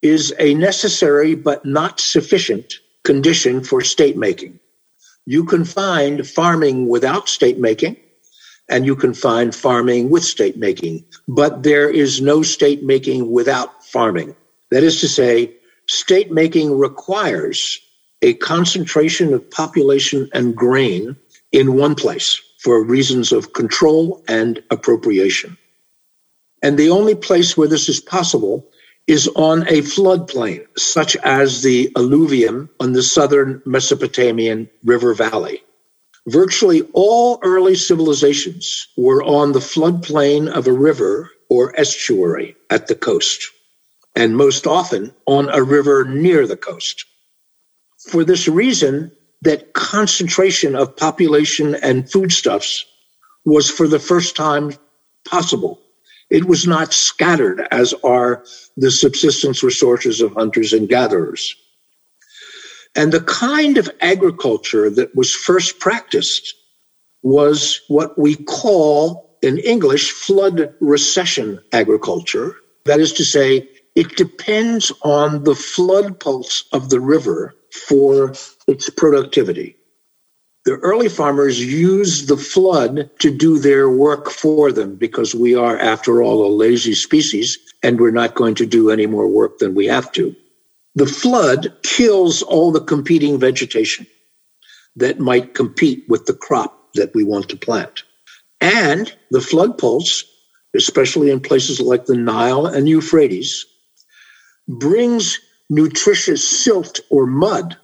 is 0.00 0.32
a 0.38 0.54
necessary 0.54 1.34
but 1.34 1.64
not 1.64 1.98
sufficient 1.98 2.74
condition 3.04 3.64
for 3.64 3.80
state 3.80 4.16
making. 4.16 4.60
You 5.26 5.44
can 5.44 5.64
find 5.64 6.26
farming 6.26 6.88
without 6.88 7.28
state 7.28 7.58
making, 7.58 7.96
and 8.68 8.84
you 8.84 8.94
can 8.94 9.14
find 9.14 9.54
farming 9.54 10.10
with 10.10 10.24
state 10.24 10.56
making, 10.56 11.04
but 11.26 11.62
there 11.62 11.88
is 11.88 12.20
no 12.20 12.42
state 12.42 12.82
making 12.82 13.30
without 13.30 13.84
farming. 13.84 14.36
That 14.70 14.82
is 14.82 15.00
to 15.00 15.08
say, 15.08 15.54
state 15.86 16.30
making 16.30 16.78
requires 16.78 17.80
a 18.22 18.34
concentration 18.34 19.32
of 19.32 19.50
population 19.50 20.28
and 20.34 20.54
grain 20.54 21.16
in 21.52 21.74
one 21.74 21.94
place 21.94 22.40
for 22.58 22.84
reasons 22.84 23.32
of 23.32 23.52
control 23.52 24.22
and 24.28 24.62
appropriation. 24.70 25.56
And 26.62 26.76
the 26.76 26.90
only 26.90 27.14
place 27.14 27.56
where 27.56 27.68
this 27.68 27.88
is 27.88 28.00
possible 28.00 28.68
is 29.06 29.28
on 29.36 29.62
a 29.68 29.80
floodplain, 29.80 30.66
such 30.76 31.16
as 31.16 31.62
the 31.62 31.90
alluvium 31.96 32.68
on 32.80 32.92
the 32.92 33.02
southern 33.02 33.62
Mesopotamian 33.64 34.68
river 34.84 35.14
valley. 35.14 35.62
Virtually 36.28 36.82
all 36.92 37.38
early 37.42 37.74
civilizations 37.74 38.88
were 38.98 39.22
on 39.22 39.52
the 39.52 39.60
floodplain 39.60 40.46
of 40.46 40.66
a 40.66 40.72
river 40.72 41.30
or 41.48 41.72
estuary 41.80 42.54
at 42.68 42.86
the 42.86 42.94
coast, 42.94 43.42
and 44.14 44.36
most 44.36 44.66
often 44.66 45.14
on 45.26 45.48
a 45.48 45.62
river 45.62 46.04
near 46.04 46.46
the 46.46 46.56
coast. 46.56 47.06
For 48.10 48.24
this 48.24 48.46
reason, 48.46 49.10
that 49.40 49.72
concentration 49.72 50.76
of 50.76 50.96
population 50.96 51.74
and 51.76 52.10
foodstuffs 52.10 52.84
was 53.46 53.70
for 53.70 53.88
the 53.88 53.98
first 53.98 54.36
time 54.36 54.74
possible. 55.26 55.80
It 56.28 56.44
was 56.44 56.66
not 56.66 56.92
scattered 56.92 57.66
as 57.70 57.94
are 58.04 58.44
the 58.76 58.90
subsistence 58.90 59.62
resources 59.62 60.20
of 60.20 60.34
hunters 60.34 60.74
and 60.74 60.90
gatherers. 60.90 61.56
And 62.98 63.12
the 63.12 63.20
kind 63.20 63.78
of 63.78 63.88
agriculture 64.00 64.90
that 64.90 65.14
was 65.14 65.32
first 65.32 65.78
practiced 65.78 66.52
was 67.22 67.80
what 67.86 68.18
we 68.18 68.34
call 68.34 69.38
in 69.40 69.58
English 69.58 70.10
flood 70.10 70.74
recession 70.80 71.60
agriculture. 71.72 72.56
That 72.86 72.98
is 72.98 73.12
to 73.12 73.24
say, 73.24 73.68
it 73.94 74.16
depends 74.16 74.90
on 75.02 75.44
the 75.44 75.54
flood 75.54 76.18
pulse 76.18 76.64
of 76.72 76.90
the 76.90 76.98
river 76.98 77.54
for 77.86 78.34
its 78.66 78.90
productivity. 78.90 79.76
The 80.64 80.74
early 80.78 81.08
farmers 81.08 81.64
used 81.64 82.26
the 82.26 82.36
flood 82.36 83.10
to 83.20 83.30
do 83.30 83.60
their 83.60 83.88
work 83.88 84.28
for 84.28 84.72
them 84.72 84.96
because 84.96 85.36
we 85.36 85.54
are, 85.54 85.78
after 85.78 86.20
all, 86.20 86.44
a 86.44 86.50
lazy 86.52 86.94
species 86.94 87.58
and 87.80 88.00
we're 88.00 88.10
not 88.10 88.34
going 88.34 88.56
to 88.56 88.66
do 88.66 88.90
any 88.90 89.06
more 89.06 89.28
work 89.28 89.58
than 89.58 89.76
we 89.76 89.86
have 89.86 90.10
to. 90.12 90.34
The 90.98 91.06
flood 91.06 91.76
kills 91.84 92.42
all 92.42 92.72
the 92.72 92.80
competing 92.80 93.38
vegetation 93.38 94.04
that 94.96 95.20
might 95.20 95.54
compete 95.54 96.02
with 96.08 96.26
the 96.26 96.34
crop 96.34 96.92
that 96.94 97.14
we 97.14 97.22
want 97.22 97.48
to 97.50 97.56
plant. 97.56 98.02
And 98.60 99.14
the 99.30 99.40
flood 99.40 99.78
pulse, 99.78 100.24
especially 100.74 101.30
in 101.30 101.38
places 101.38 101.80
like 101.80 102.06
the 102.06 102.16
Nile 102.16 102.66
and 102.66 102.88
Euphrates, 102.88 103.64
brings 104.66 105.38
nutritious 105.70 106.42
silt 106.42 106.98
or 107.10 107.26
mud, 107.26 107.76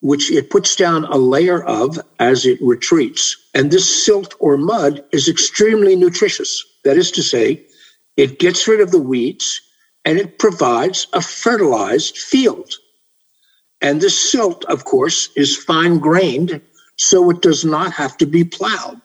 which 0.00 0.32
it 0.32 0.50
puts 0.50 0.74
down 0.74 1.04
a 1.04 1.16
layer 1.16 1.62
of 1.62 2.00
as 2.18 2.46
it 2.46 2.58
retreats. 2.60 3.36
And 3.54 3.70
this 3.70 4.04
silt 4.04 4.34
or 4.40 4.56
mud 4.56 5.04
is 5.12 5.28
extremely 5.28 5.94
nutritious. 5.94 6.64
That 6.82 6.96
is 6.96 7.12
to 7.12 7.22
say, 7.22 7.64
it 8.16 8.40
gets 8.40 8.66
rid 8.66 8.80
of 8.80 8.90
the 8.90 8.98
weeds 8.98 9.60
and 10.04 10.18
it 10.18 10.38
provides 10.38 11.06
a 11.12 11.20
fertilized 11.20 12.18
field. 12.18 12.74
And 13.80 14.00
this 14.00 14.30
silt, 14.30 14.64
of 14.66 14.84
course, 14.84 15.28
is 15.36 15.56
fine 15.56 15.98
grained, 15.98 16.60
so 16.96 17.30
it 17.30 17.42
does 17.42 17.64
not 17.64 17.92
have 17.92 18.16
to 18.18 18.26
be 18.26 18.44
plowed. 18.44 19.00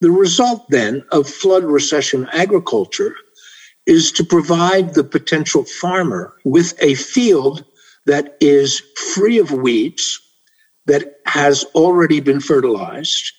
The 0.00 0.10
result 0.10 0.66
then 0.70 1.04
of 1.12 1.28
flood 1.28 1.64
recession 1.64 2.28
agriculture 2.32 3.14
is 3.86 4.12
to 4.12 4.24
provide 4.24 4.94
the 4.94 5.04
potential 5.04 5.64
farmer 5.64 6.34
with 6.44 6.74
a 6.82 6.94
field 6.94 7.64
that 8.06 8.36
is 8.40 8.80
free 9.14 9.38
of 9.38 9.52
weeds, 9.52 10.20
that 10.86 11.20
has 11.26 11.64
already 11.74 12.20
been 12.20 12.40
fertilized, 12.40 13.32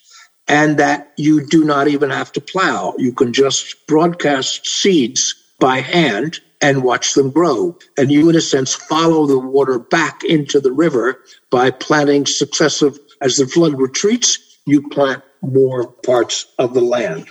and 0.48 0.78
that 0.78 1.12
you 1.18 1.46
do 1.46 1.64
not 1.64 1.88
even 1.88 2.10
have 2.10 2.32
to 2.34 2.42
plow. 2.42 2.94
You 2.98 3.14
can 3.14 3.34
just 3.34 3.88
broadcast 3.88 4.66
seeds 4.66 5.36
by 5.60 5.80
hand 5.80 6.40
and 6.64 6.82
watch 6.82 7.14
them 7.14 7.30
grow. 7.30 7.78
And 7.98 8.10
you, 8.10 8.30
in 8.30 8.36
a 8.36 8.42
sense, 8.42 8.74
follow 8.74 9.28
the 9.28 9.38
water 9.38 9.78
back 9.78 10.24
into 10.24 10.62
the 10.62 10.72
river 10.72 11.20
by 11.52 11.70
planting 11.70 12.26
successive, 12.26 12.98
as 13.22 13.36
the 13.36 13.46
flood 13.46 13.80
retreats, 13.80 14.40
you 14.66 14.88
plant 14.90 15.22
more 15.42 15.92
parts 15.92 16.48
of 16.58 16.74
the 16.74 16.82
land. 16.82 17.28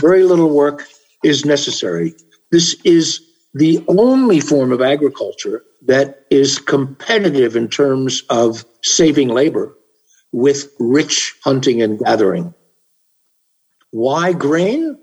Very 0.00 0.24
little 0.24 0.48
work 0.48 0.86
is 1.22 1.44
necessary. 1.44 2.14
This 2.50 2.74
is 2.84 3.20
the 3.52 3.84
only 3.86 4.40
form 4.40 4.72
of 4.72 4.80
agriculture 4.80 5.62
that 5.82 6.24
is 6.30 6.58
competitive 6.58 7.56
in 7.56 7.68
terms 7.68 8.22
of 8.30 8.64
saving 8.82 9.28
labor 9.28 9.76
with 10.32 10.72
rich 10.80 11.34
hunting 11.44 11.82
and 11.82 11.98
gathering. 11.98 12.54
Why 13.90 14.32
grain? 14.32 14.98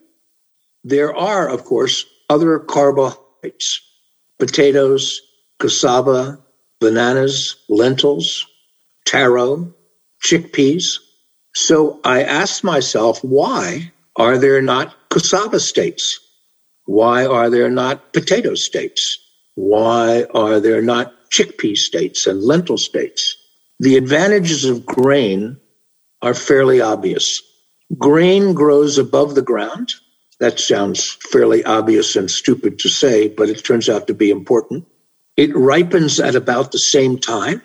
There 0.84 1.16
are, 1.16 1.48
of 1.48 1.64
course, 1.64 2.06
other 2.28 2.58
potatoes, 4.40 5.22
cassava, 5.60 6.40
bananas, 6.80 7.56
lentils, 7.70 8.46
taro, 9.06 9.74
chickpeas. 10.24 10.98
So 11.54 12.00
I 12.04 12.24
asked 12.24 12.64
myself, 12.64 13.24
why 13.24 13.92
are 14.16 14.38
there 14.38 14.62
not 14.62 14.96
cassava 15.10 15.60
states? 15.60 16.20
Why 16.86 17.26
are 17.26 17.50
there 17.50 17.70
not 17.70 18.14
potato 18.14 18.56
states? 18.56 19.20
Why 19.56 20.26
are 20.34 20.60
there 20.60 20.82
not 20.82 21.14
chickpea 21.30 21.78
states 21.78 22.28
and 22.28 22.42
lentil 22.42 22.78
states? 22.78 23.38
The 23.80 23.98
advantages 23.98 24.66
of 24.66 24.86
grain 24.86 25.58
are 26.22 26.34
fairly 26.34 26.82
obvious. 26.82 27.42
Grain 27.98 28.54
grows 28.54 28.98
above 28.98 29.36
the 29.36 29.42
ground. 29.42 29.94
That 30.42 30.60
sounds 30.60 31.20
fairly 31.32 31.64
obvious 31.64 32.16
and 32.16 32.30
stupid 32.30 32.80
to 32.80 32.90
say, 32.90 33.28
but 33.28 33.48
it 33.48 33.64
turns 33.64 33.88
out 33.88 34.08
to 34.08 34.16
be 34.16 34.32
important. 34.32 34.88
It 35.38 35.56
ripens 35.56 36.20
at 36.20 36.36
about 36.36 36.72
the 36.72 36.80
same 36.80 37.20
time. 37.20 37.62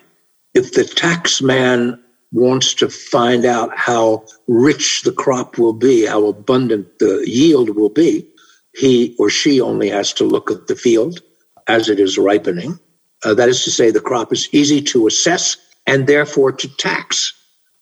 If 0.53 0.73
the 0.73 0.83
tax 0.83 1.41
man 1.41 1.99
wants 2.31 2.75
to 2.75 2.87
find 2.87 3.45
out 3.45 3.75
how 3.75 4.25
rich 4.47 5.01
the 5.01 5.11
crop 5.11 5.57
will 5.57 5.73
be, 5.73 6.05
how 6.05 6.27
abundant 6.27 6.99
the 6.99 7.23
yield 7.25 7.71
will 7.71 7.89
be, 7.89 8.27
he 8.75 9.15
or 9.17 9.31
she 9.31 9.59
only 9.59 9.89
has 9.89 10.13
to 10.13 10.23
look 10.23 10.51
at 10.51 10.67
the 10.67 10.75
field 10.75 11.21
as 11.65 11.89
it 11.89 11.99
is 11.99 12.19
ripening. 12.19 12.79
Uh, 13.25 13.33
that 13.33 13.49
is 13.49 13.63
to 13.63 13.71
say, 13.71 13.89
the 13.89 13.99
crop 13.99 14.31
is 14.31 14.49
easy 14.51 14.83
to 14.83 15.07
assess 15.07 15.57
and 15.87 16.05
therefore 16.05 16.51
to 16.51 16.67
tax. 16.77 17.33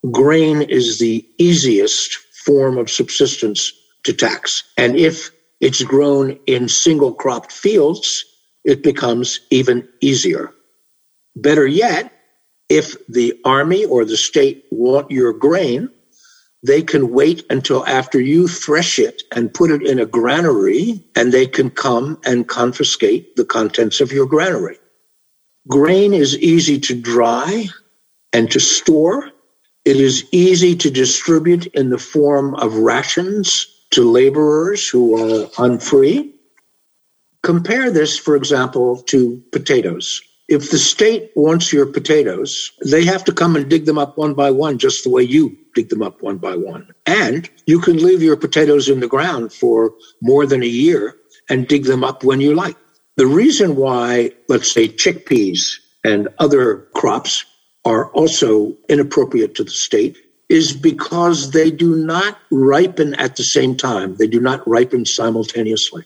Grain 0.09 0.61
is 0.61 0.99
the 0.99 1.27
easiest 1.37 2.15
form 2.45 2.77
of 2.77 2.89
subsistence 2.89 3.73
to 4.05 4.13
tax. 4.13 4.63
And 4.77 4.95
if 4.95 5.31
it's 5.61 5.83
grown 5.83 6.39
in 6.47 6.69
single 6.69 7.13
cropped 7.13 7.51
fields, 7.51 8.25
it 8.63 8.83
becomes 8.83 9.41
even 9.51 9.87
easier. 10.01 10.51
Better 11.35 11.67
yet, 11.67 12.11
if 12.69 12.95
the 13.07 13.39
army 13.45 13.85
or 13.85 14.05
the 14.05 14.17
state 14.17 14.65
want 14.71 15.11
your 15.11 15.33
grain, 15.33 15.89
they 16.63 16.81
can 16.81 17.11
wait 17.11 17.45
until 17.49 17.85
after 17.85 18.19
you 18.19 18.47
thresh 18.47 18.99
it 18.99 19.23
and 19.35 19.53
put 19.53 19.71
it 19.71 19.83
in 19.83 19.99
a 19.99 20.05
granary, 20.05 21.03
and 21.15 21.31
they 21.31 21.47
can 21.47 21.69
come 21.69 22.19
and 22.25 22.47
confiscate 22.47 23.35
the 23.35 23.45
contents 23.45 24.01
of 24.01 24.11
your 24.11 24.25
granary. 24.25 24.77
Grain 25.67 26.13
is 26.13 26.37
easy 26.37 26.79
to 26.79 26.99
dry 26.99 27.67
and 28.33 28.51
to 28.51 28.59
store. 28.59 29.31
It 29.85 29.97
is 29.97 30.25
easy 30.31 30.75
to 30.77 30.91
distribute 30.91 31.67
in 31.67 31.89
the 31.89 31.99
form 31.99 32.55
of 32.55 32.75
rations 32.75 33.67
to 33.95 34.03
laborers 34.03 34.89
who 34.89 35.15
are 35.15 35.49
unfree. 35.57 36.33
Compare 37.43 37.89
this, 37.91 38.17
for 38.17 38.35
example, 38.35 38.97
to 39.03 39.41
potatoes. 39.53 40.21
If 40.49 40.69
the 40.69 40.77
state 40.77 41.31
wants 41.35 41.71
your 41.71 41.85
potatoes, 41.85 42.71
they 42.85 43.05
have 43.05 43.23
to 43.23 43.31
come 43.33 43.55
and 43.55 43.69
dig 43.69 43.85
them 43.85 43.97
up 43.97 44.17
one 44.17 44.33
by 44.33 44.51
one, 44.51 44.79
just 44.79 45.05
the 45.05 45.09
way 45.09 45.23
you 45.23 45.57
dig 45.75 45.87
them 45.87 46.03
up 46.03 46.21
one 46.21 46.37
by 46.39 46.57
one. 46.57 46.89
And 47.05 47.49
you 47.67 47.79
can 47.79 48.03
leave 48.03 48.21
your 48.21 48.35
potatoes 48.35 48.89
in 48.89 48.99
the 48.99 49.07
ground 49.07 49.53
for 49.53 49.93
more 50.21 50.45
than 50.45 50.61
a 50.61 50.67
year 50.67 51.15
and 51.49 51.65
dig 51.65 51.85
them 51.85 52.03
up 52.03 52.23
when 52.23 52.41
you 52.41 52.53
like. 52.53 52.75
The 53.15 53.27
reason 53.27 53.77
why, 53.77 54.31
let's 54.49 54.69
say, 54.69 54.89
chickpeas 54.89 55.79
and 56.03 56.27
other 56.39 56.87
crops 56.95 57.45
are 57.85 58.11
also 58.11 58.75
inappropriate 58.89 59.55
to 59.55 59.63
the 59.63 59.71
state 59.71 60.17
is 60.49 60.73
because 60.73 61.51
they 61.51 61.71
do 61.71 61.95
not 61.95 62.37
ripen 62.51 63.15
at 63.15 63.35
the 63.35 63.43
same 63.43 63.75
time. 63.75 64.15
They 64.15 64.27
do 64.27 64.39
not 64.39 64.67
ripen 64.67 65.05
simultaneously. 65.05 66.03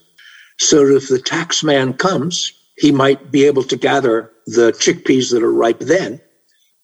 So 0.59 0.85
if 0.87 1.09
the 1.09 1.19
tax 1.19 1.63
man 1.63 1.93
comes 1.93 2.53
he 2.79 2.91
might 2.93 3.29
be 3.29 3.45
able 3.45 3.63
to 3.63 3.75
gather 3.75 4.31
the 4.47 4.71
chickpeas 4.71 5.31
that 5.31 5.43
are 5.43 5.51
ripe 5.51 5.79
then, 5.79 6.21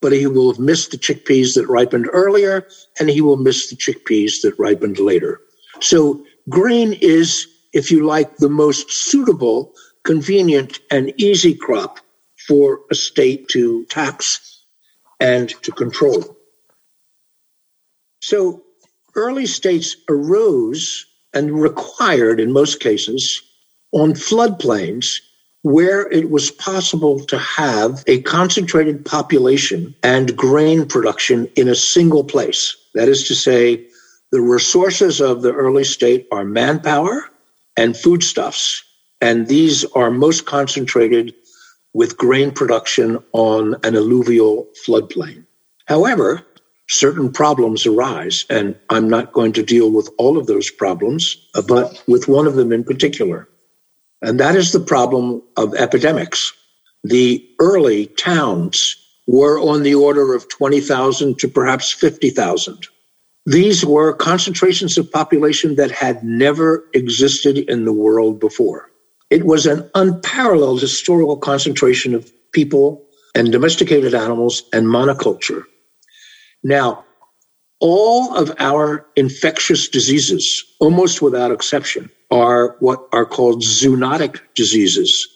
but 0.02 0.12
he 0.12 0.26
will 0.26 0.52
have 0.52 0.60
missed 0.60 0.90
the 0.90 0.98
chickpeas 0.98 1.54
that 1.54 1.66
ripened 1.68 2.08
earlier, 2.12 2.68
and 3.00 3.08
he 3.08 3.22
will 3.22 3.38
miss 3.38 3.70
the 3.70 3.76
chickpeas 3.76 4.42
that 4.42 4.54
ripened 4.58 4.98
later. 4.98 5.40
So 5.80 6.22
grain 6.50 6.92
is, 7.00 7.46
if 7.72 7.90
you 7.90 8.04
like, 8.04 8.36
the 8.36 8.50
most 8.50 8.90
suitable, 8.92 9.72
convenient, 10.04 10.80
and 10.90 11.14
easy 11.16 11.54
crop 11.54 11.98
for 12.46 12.80
a 12.90 12.94
state 12.94 13.48
to 13.48 13.86
tax 13.86 14.64
and 15.18 15.48
to 15.62 15.72
control. 15.72 16.35
So 18.26 18.64
early 19.14 19.46
states 19.46 19.96
arose 20.08 21.06
and 21.32 21.62
required, 21.62 22.40
in 22.40 22.50
most 22.50 22.80
cases, 22.80 23.40
on 23.92 24.14
floodplains 24.14 25.20
where 25.62 26.10
it 26.10 26.28
was 26.28 26.50
possible 26.50 27.20
to 27.26 27.38
have 27.38 28.02
a 28.08 28.22
concentrated 28.22 29.04
population 29.04 29.94
and 30.02 30.36
grain 30.36 30.86
production 30.86 31.48
in 31.54 31.68
a 31.68 31.76
single 31.76 32.24
place. 32.24 32.76
That 32.94 33.08
is 33.08 33.28
to 33.28 33.36
say, 33.36 33.86
the 34.32 34.40
resources 34.40 35.20
of 35.20 35.42
the 35.42 35.52
early 35.52 35.84
state 35.84 36.26
are 36.32 36.44
manpower 36.44 37.30
and 37.76 37.96
foodstuffs, 37.96 38.82
and 39.20 39.46
these 39.46 39.84
are 39.94 40.10
most 40.10 40.46
concentrated 40.46 41.32
with 41.94 42.18
grain 42.18 42.50
production 42.50 43.22
on 43.32 43.76
an 43.84 43.94
alluvial 43.94 44.66
floodplain. 44.84 45.46
However, 45.84 46.44
certain 46.88 47.32
problems 47.32 47.86
arise, 47.86 48.44
and 48.48 48.76
I'm 48.90 49.08
not 49.08 49.32
going 49.32 49.52
to 49.54 49.62
deal 49.62 49.90
with 49.90 50.08
all 50.18 50.38
of 50.38 50.46
those 50.46 50.70
problems, 50.70 51.36
uh, 51.54 51.62
but 51.62 52.02
with 52.06 52.28
one 52.28 52.46
of 52.46 52.54
them 52.54 52.72
in 52.72 52.84
particular. 52.84 53.48
And 54.22 54.40
that 54.40 54.56
is 54.56 54.72
the 54.72 54.80
problem 54.80 55.42
of 55.56 55.74
epidemics. 55.74 56.52
The 57.04 57.46
early 57.60 58.06
towns 58.06 58.96
were 59.26 59.58
on 59.58 59.82
the 59.82 59.94
order 59.94 60.34
of 60.34 60.48
20,000 60.48 61.38
to 61.38 61.48
perhaps 61.48 61.90
50,000. 61.92 62.86
These 63.44 63.84
were 63.84 64.12
concentrations 64.12 64.98
of 64.98 65.10
population 65.12 65.76
that 65.76 65.90
had 65.90 66.24
never 66.24 66.84
existed 66.94 67.58
in 67.58 67.84
the 67.84 67.92
world 67.92 68.40
before. 68.40 68.90
It 69.30 69.44
was 69.44 69.66
an 69.66 69.88
unparalleled 69.94 70.80
historical 70.80 71.36
concentration 71.36 72.14
of 72.14 72.32
people 72.52 73.04
and 73.34 73.52
domesticated 73.52 74.14
animals 74.14 74.62
and 74.72 74.86
monoculture. 74.86 75.64
Now, 76.66 77.04
all 77.78 78.34
of 78.34 78.52
our 78.58 79.06
infectious 79.14 79.86
diseases, 79.88 80.64
almost 80.80 81.22
without 81.22 81.52
exception, 81.52 82.10
are 82.32 82.74
what 82.80 83.06
are 83.12 83.24
called 83.24 83.62
zoonotic 83.62 84.40
diseases 84.56 85.28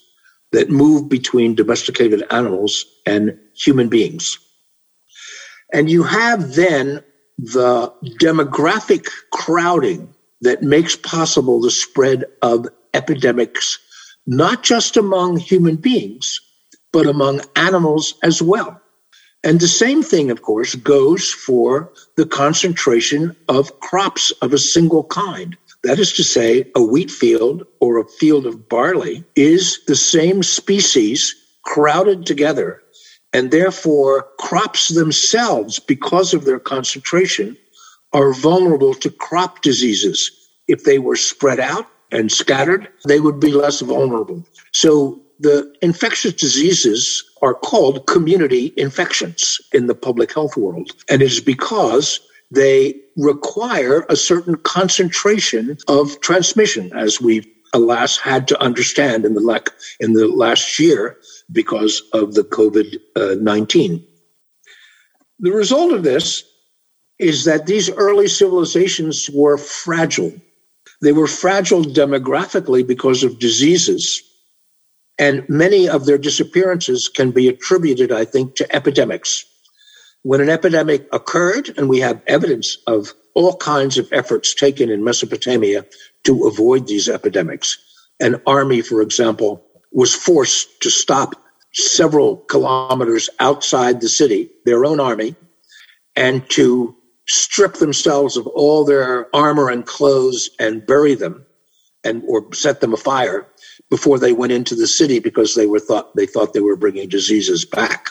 that 0.51 0.71
move 0.71 1.09
between 1.09 1.55
domesticated 1.55 2.25
animals 2.33 2.85
and 3.07 3.38
human 3.55 3.88
beings. 3.88 4.38
And 5.73 5.88
you 5.88 6.03
have 6.03 6.57
then 6.57 7.05
the 7.38 7.95
demographic 8.21 9.07
crowding 9.31 10.12
that 10.40 10.64
makes 10.64 10.97
possible 10.97 11.61
the 11.61 11.71
spread 11.71 12.25
of 12.43 12.66
epidemics, 12.93 13.79
not 14.27 14.64
just 14.64 14.97
among 14.97 15.37
human 15.37 15.77
beings, 15.77 16.40
but 16.93 17.07
among 17.07 17.43
animals 17.55 18.14
as 18.25 18.43
well. 18.43 18.81
And 19.42 19.59
the 19.59 19.68
same 19.68 20.03
thing, 20.03 20.31
of 20.31 20.42
course, 20.42 20.74
goes 20.74 21.31
for 21.31 21.92
the 22.16 22.26
concentration 22.26 23.35
of 23.48 23.81
crops 23.81 24.33
of 24.42 24.53
a 24.53 24.59
single 24.59 25.05
kind. 25.05 25.57
That 25.83 25.98
is 25.98 26.12
to 26.14 26.24
say, 26.24 26.70
a 26.74 26.83
wheat 26.83 27.11
field 27.11 27.66
or 27.81 27.98
a 27.98 28.07
field 28.07 28.44
of 28.46 28.68
barley 28.68 29.24
is 29.35 29.81
the 29.87 29.96
same 29.96 30.42
species 30.42 31.35
crowded 31.62 32.26
together. 32.26 32.83
And 33.33 33.50
therefore, 33.50 34.29
crops 34.38 34.88
themselves, 34.88 35.79
because 35.79 36.35
of 36.35 36.44
their 36.44 36.59
concentration, 36.59 37.57
are 38.12 38.35
vulnerable 38.35 38.92
to 38.94 39.11
crop 39.11 39.62
diseases. 39.62 40.31
If 40.68 40.85
they 40.85 40.98
were 40.98 41.16
spread 41.16 41.61
out 41.61 41.87
and 42.11 42.31
scattered, 42.31 42.88
they 43.07 43.20
would 43.20 43.40
be 43.40 43.53
less 43.53 43.81
vulnerable. 43.81 44.44
So 44.72 45.22
the 45.38 45.72
infectious 45.81 46.35
diseases 46.35 47.24
are 47.42 47.55
called 47.55 48.07
community 48.07 48.72
infections 48.76 49.61
in 49.72 49.87
the 49.87 49.94
public 49.94 50.33
health 50.33 50.57
world. 50.57 50.92
And 51.09 51.22
it 51.22 51.26
is 51.26 51.40
because 51.40 52.20
they 52.50 52.94
require 53.16 54.05
a 54.09 54.16
certain 54.16 54.57
concentration 54.57 55.79
of 55.88 56.20
transmission, 56.20 56.92
as 56.96 57.20
we've 57.20 57.46
alas 57.72 58.18
had 58.18 58.48
to 58.48 58.61
understand 58.61 59.24
in 59.24 59.35
the, 59.35 59.72
in 60.00 60.12
the 60.14 60.26
last 60.26 60.79
year 60.79 61.16
because 61.53 62.03
of 62.12 62.35
the 62.35 62.42
COVID 62.42 63.40
19. 63.40 64.07
The 65.38 65.53
result 65.53 65.92
of 65.92 66.03
this 66.03 66.44
is 67.18 67.44
that 67.44 67.66
these 67.66 67.90
early 67.90 68.29
civilizations 68.29 69.31
were 69.33 69.57
fragile. 69.57 70.33
They 71.03 71.12
were 71.12 71.26
fragile 71.26 71.83
demographically 71.83 72.87
because 72.87 73.22
of 73.22 73.38
diseases. 73.38 74.22
And 75.20 75.46
many 75.50 75.87
of 75.87 76.06
their 76.06 76.18
disappearances 76.18 77.11
can 77.11 77.30
be 77.30 77.46
attributed, 77.46 78.11
I 78.11 78.24
think, 78.24 78.56
to 78.56 78.74
epidemics 78.74 79.44
when 80.22 80.40
an 80.40 80.48
epidemic 80.48 81.06
occurred, 81.12 81.72
and 81.76 81.88
we 81.88 82.00
have 82.00 82.22
evidence 82.26 82.78
of 82.87 83.12
all 83.35 83.56
kinds 83.56 83.98
of 83.98 84.09
efforts 84.12 84.54
taken 84.54 84.90
in 84.90 85.04
Mesopotamia 85.04 85.85
to 86.24 86.46
avoid 86.46 86.87
these 86.87 87.09
epidemics. 87.09 87.78
an 88.22 88.40
army, 88.46 88.83
for 88.83 89.00
example, 89.00 89.64
was 89.92 90.14
forced 90.14 90.83
to 90.83 90.90
stop 90.90 91.42
several 91.72 92.37
kilometers 92.37 93.30
outside 93.38 94.00
the 94.00 94.11
city, 94.11 94.50
their 94.66 94.85
own 94.85 95.00
army, 95.00 95.35
and 96.16 96.46
to 96.50 96.94
strip 97.26 97.74
themselves 97.74 98.37
of 98.37 98.46
all 98.46 98.85
their 98.85 99.35
armor 99.35 99.70
and 99.70 99.87
clothes 99.87 100.50
and 100.59 100.87
bury 100.87 101.14
them 101.14 101.46
and 102.04 102.22
or 102.26 102.52
set 102.52 102.83
them 102.83 102.92
afire 102.92 103.46
before 103.90 104.18
they 104.18 104.33
went 104.33 104.53
into 104.53 104.74
the 104.74 104.87
city 104.87 105.18
because 105.18 105.55
they 105.55 105.66
were 105.66 105.81
thought 105.81 106.14
they 106.16 106.26
thought 106.26 106.53
they 106.53 106.61
were 106.61 106.76
bringing 106.76 107.09
diseases 107.09 107.64
back. 107.64 108.11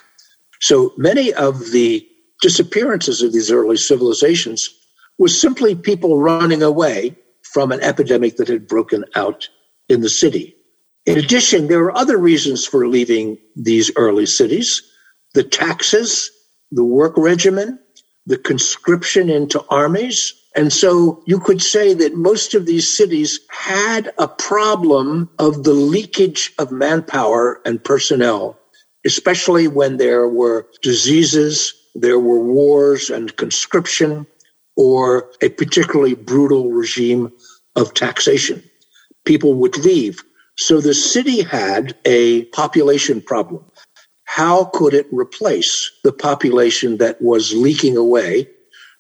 So 0.59 0.93
many 0.97 1.33
of 1.33 1.71
the 1.71 2.05
disappearances 2.41 3.21
of 3.21 3.33
these 3.33 3.51
early 3.51 3.77
civilizations 3.77 4.69
was 5.17 5.39
simply 5.39 5.75
people 5.75 6.17
running 6.17 6.61
away 6.61 7.15
from 7.43 7.71
an 7.71 7.81
epidemic 7.81 8.37
that 8.37 8.47
had 8.47 8.67
broken 8.67 9.05
out 9.15 9.49
in 9.87 10.01
the 10.01 10.09
city. 10.09 10.55
In 11.05 11.17
addition, 11.17 11.67
there 11.67 11.83
are 11.83 11.97
other 11.97 12.17
reasons 12.17 12.65
for 12.65 12.87
leaving 12.87 13.37
these 13.55 13.91
early 13.95 14.25
cities 14.25 14.83
the 15.35 15.43
taxes, 15.43 16.31
the 16.71 16.83
work 16.83 17.13
regimen, 17.15 17.79
the 18.25 18.37
conscription 18.37 19.29
into 19.29 19.63
armies. 19.69 20.33
And 20.55 20.73
so 20.73 21.21
you 21.25 21.39
could 21.39 21.61
say 21.61 21.93
that 21.93 22.15
most 22.15 22.53
of 22.53 22.65
these 22.65 22.89
cities 22.89 23.39
had 23.49 24.11
a 24.17 24.27
problem 24.27 25.29
of 25.37 25.63
the 25.63 25.73
leakage 25.73 26.53
of 26.57 26.71
manpower 26.71 27.61
and 27.65 27.83
personnel, 27.83 28.57
especially 29.05 29.67
when 29.67 29.97
there 29.97 30.27
were 30.27 30.67
diseases, 30.81 31.73
there 31.95 32.19
were 32.19 32.39
wars 32.43 33.09
and 33.09 33.35
conscription, 33.37 34.25
or 34.75 35.29
a 35.41 35.49
particularly 35.49 36.15
brutal 36.15 36.71
regime 36.71 37.31
of 37.75 37.93
taxation. 37.93 38.63
People 39.25 39.53
would 39.55 39.77
leave. 39.77 40.23
So 40.57 40.81
the 40.81 40.93
city 40.93 41.41
had 41.41 41.95
a 42.05 42.45
population 42.45 43.21
problem. 43.21 43.63
How 44.25 44.65
could 44.65 44.93
it 44.93 45.07
replace 45.11 45.91
the 46.03 46.13
population 46.13 46.97
that 46.97 47.21
was 47.21 47.53
leaking 47.53 47.97
away, 47.97 48.47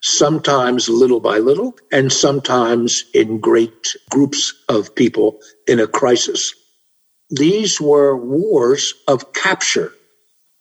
sometimes 0.01 0.89
little 0.89 1.19
by 1.19 1.39
little, 1.39 1.75
and 1.91 2.11
sometimes 2.11 3.03
in 3.13 3.39
great 3.39 3.95
groups 4.09 4.53
of 4.69 4.95
people 4.95 5.39
in 5.67 5.79
a 5.79 5.87
crisis? 5.87 6.53
These 7.29 7.79
were 7.79 8.15
wars 8.17 8.93
of 9.07 9.33
capture. 9.33 9.91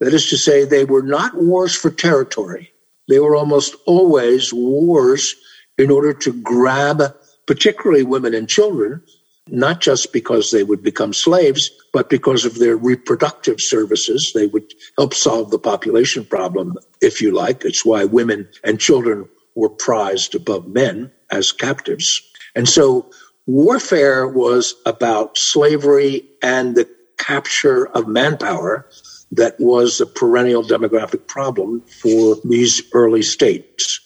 That 0.00 0.14
is 0.14 0.30
to 0.30 0.36
say, 0.38 0.64
they 0.64 0.84
were 0.84 1.02
not 1.02 1.34
wars 1.34 1.74
for 1.74 1.90
territory. 1.90 2.72
They 3.08 3.18
were 3.18 3.34
almost 3.34 3.74
always 3.86 4.52
wars 4.52 5.34
in 5.78 5.90
order 5.90 6.12
to 6.12 6.32
grab, 6.42 7.02
particularly 7.46 8.02
women 8.04 8.34
and 8.34 8.48
children, 8.48 9.02
not 9.48 9.80
just 9.80 10.12
because 10.12 10.50
they 10.50 10.62
would 10.62 10.82
become 10.82 11.14
slaves, 11.14 11.70
but 11.92 12.10
because 12.10 12.44
of 12.44 12.58
their 12.58 12.76
reproductive 12.76 13.60
services. 13.60 14.32
They 14.34 14.46
would 14.46 14.72
help 14.96 15.14
solve 15.14 15.50
the 15.50 15.58
population 15.58 16.24
problem, 16.24 16.76
if 17.00 17.20
you 17.20 17.32
like. 17.32 17.64
It's 17.64 17.84
why 17.84 18.04
women 18.04 18.48
and 18.64 18.80
children 18.80 19.28
were 19.54 19.68
prized 19.70 20.34
above 20.34 20.68
men 20.68 21.10
as 21.30 21.52
captives. 21.52 22.22
And 22.54 22.68
so 22.68 23.10
warfare 23.46 24.26
was 24.28 24.74
about 24.86 25.36
slavery 25.36 26.28
and 26.42 26.76
the 26.76 26.88
capture 27.16 27.88
of 27.88 28.06
manpower 28.06 28.88
that 29.32 29.58
was 29.58 30.00
a 30.00 30.06
perennial 30.06 30.62
demographic 30.62 31.26
problem 31.26 31.82
for 31.82 32.36
these 32.44 32.82
early 32.92 33.22
states. 33.22 34.00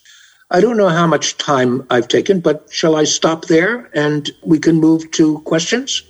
I 0.51 0.61
don't 0.61 0.77
know 0.77 0.89
how 0.89 1.07
much 1.07 1.39
time 1.39 1.87
I've 1.89 2.09
taken, 2.09 2.41
but 2.41 2.69
shall 2.71 2.97
I 2.97 3.05
stop 3.05 3.47
there 3.47 3.91
and 3.95 4.31
we 4.45 4.59
can 4.59 4.77
move 4.77 5.11
to 5.13 5.39
questions? 5.41 6.03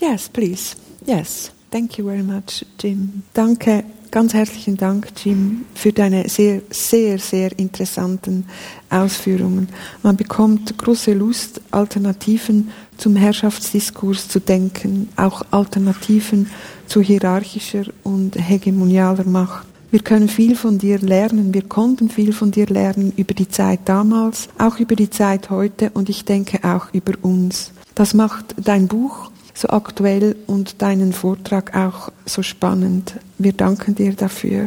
Yes, 0.00 0.26
please. 0.26 0.74
Yes. 1.10 1.50
Thank 1.72 1.98
you 1.98 2.04
very 2.04 2.22
much, 2.22 2.64
Jim. 2.78 3.24
Danke, 3.34 3.82
ganz 4.12 4.32
herzlichen 4.32 4.76
Dank, 4.76 5.08
Jim, 5.16 5.64
für 5.74 5.92
deine 5.92 6.28
sehr, 6.28 6.62
sehr, 6.70 7.18
sehr 7.18 7.58
interessanten 7.58 8.44
Ausführungen. 8.90 9.68
Man 10.04 10.16
bekommt 10.16 10.78
große 10.78 11.12
Lust, 11.14 11.60
Alternativen 11.72 12.70
zum 12.96 13.16
Herrschaftsdiskurs 13.16 14.28
zu 14.28 14.38
denken, 14.38 15.08
auch 15.16 15.42
Alternativen 15.50 16.48
zu 16.86 17.00
hierarchischer 17.00 17.86
und 18.04 18.36
hegemonialer 18.36 19.24
Macht. 19.24 19.66
Wir 19.90 20.02
können 20.02 20.28
viel 20.28 20.54
von 20.54 20.78
dir 20.78 21.00
lernen, 21.00 21.52
wir 21.52 21.62
konnten 21.62 22.08
viel 22.08 22.32
von 22.32 22.52
dir 22.52 22.66
lernen 22.66 23.12
über 23.16 23.34
die 23.34 23.48
Zeit 23.48 23.80
damals, 23.86 24.48
auch 24.58 24.78
über 24.78 24.94
die 24.94 25.10
Zeit 25.10 25.50
heute 25.50 25.90
und 25.90 26.08
ich 26.08 26.24
denke 26.24 26.62
auch 26.62 26.94
über 26.94 27.14
uns. 27.22 27.72
Das 27.96 28.14
macht 28.14 28.54
dein 28.56 28.86
Buch 28.86 29.32
so 29.60 29.68
aktuell 29.68 30.36
und 30.46 30.80
deinen 30.80 31.12
Vortrag 31.12 31.76
auch 31.76 32.10
so 32.24 32.42
spannend. 32.42 33.16
Wir 33.36 33.52
danken 33.52 33.94
dir 33.94 34.14
dafür. 34.14 34.66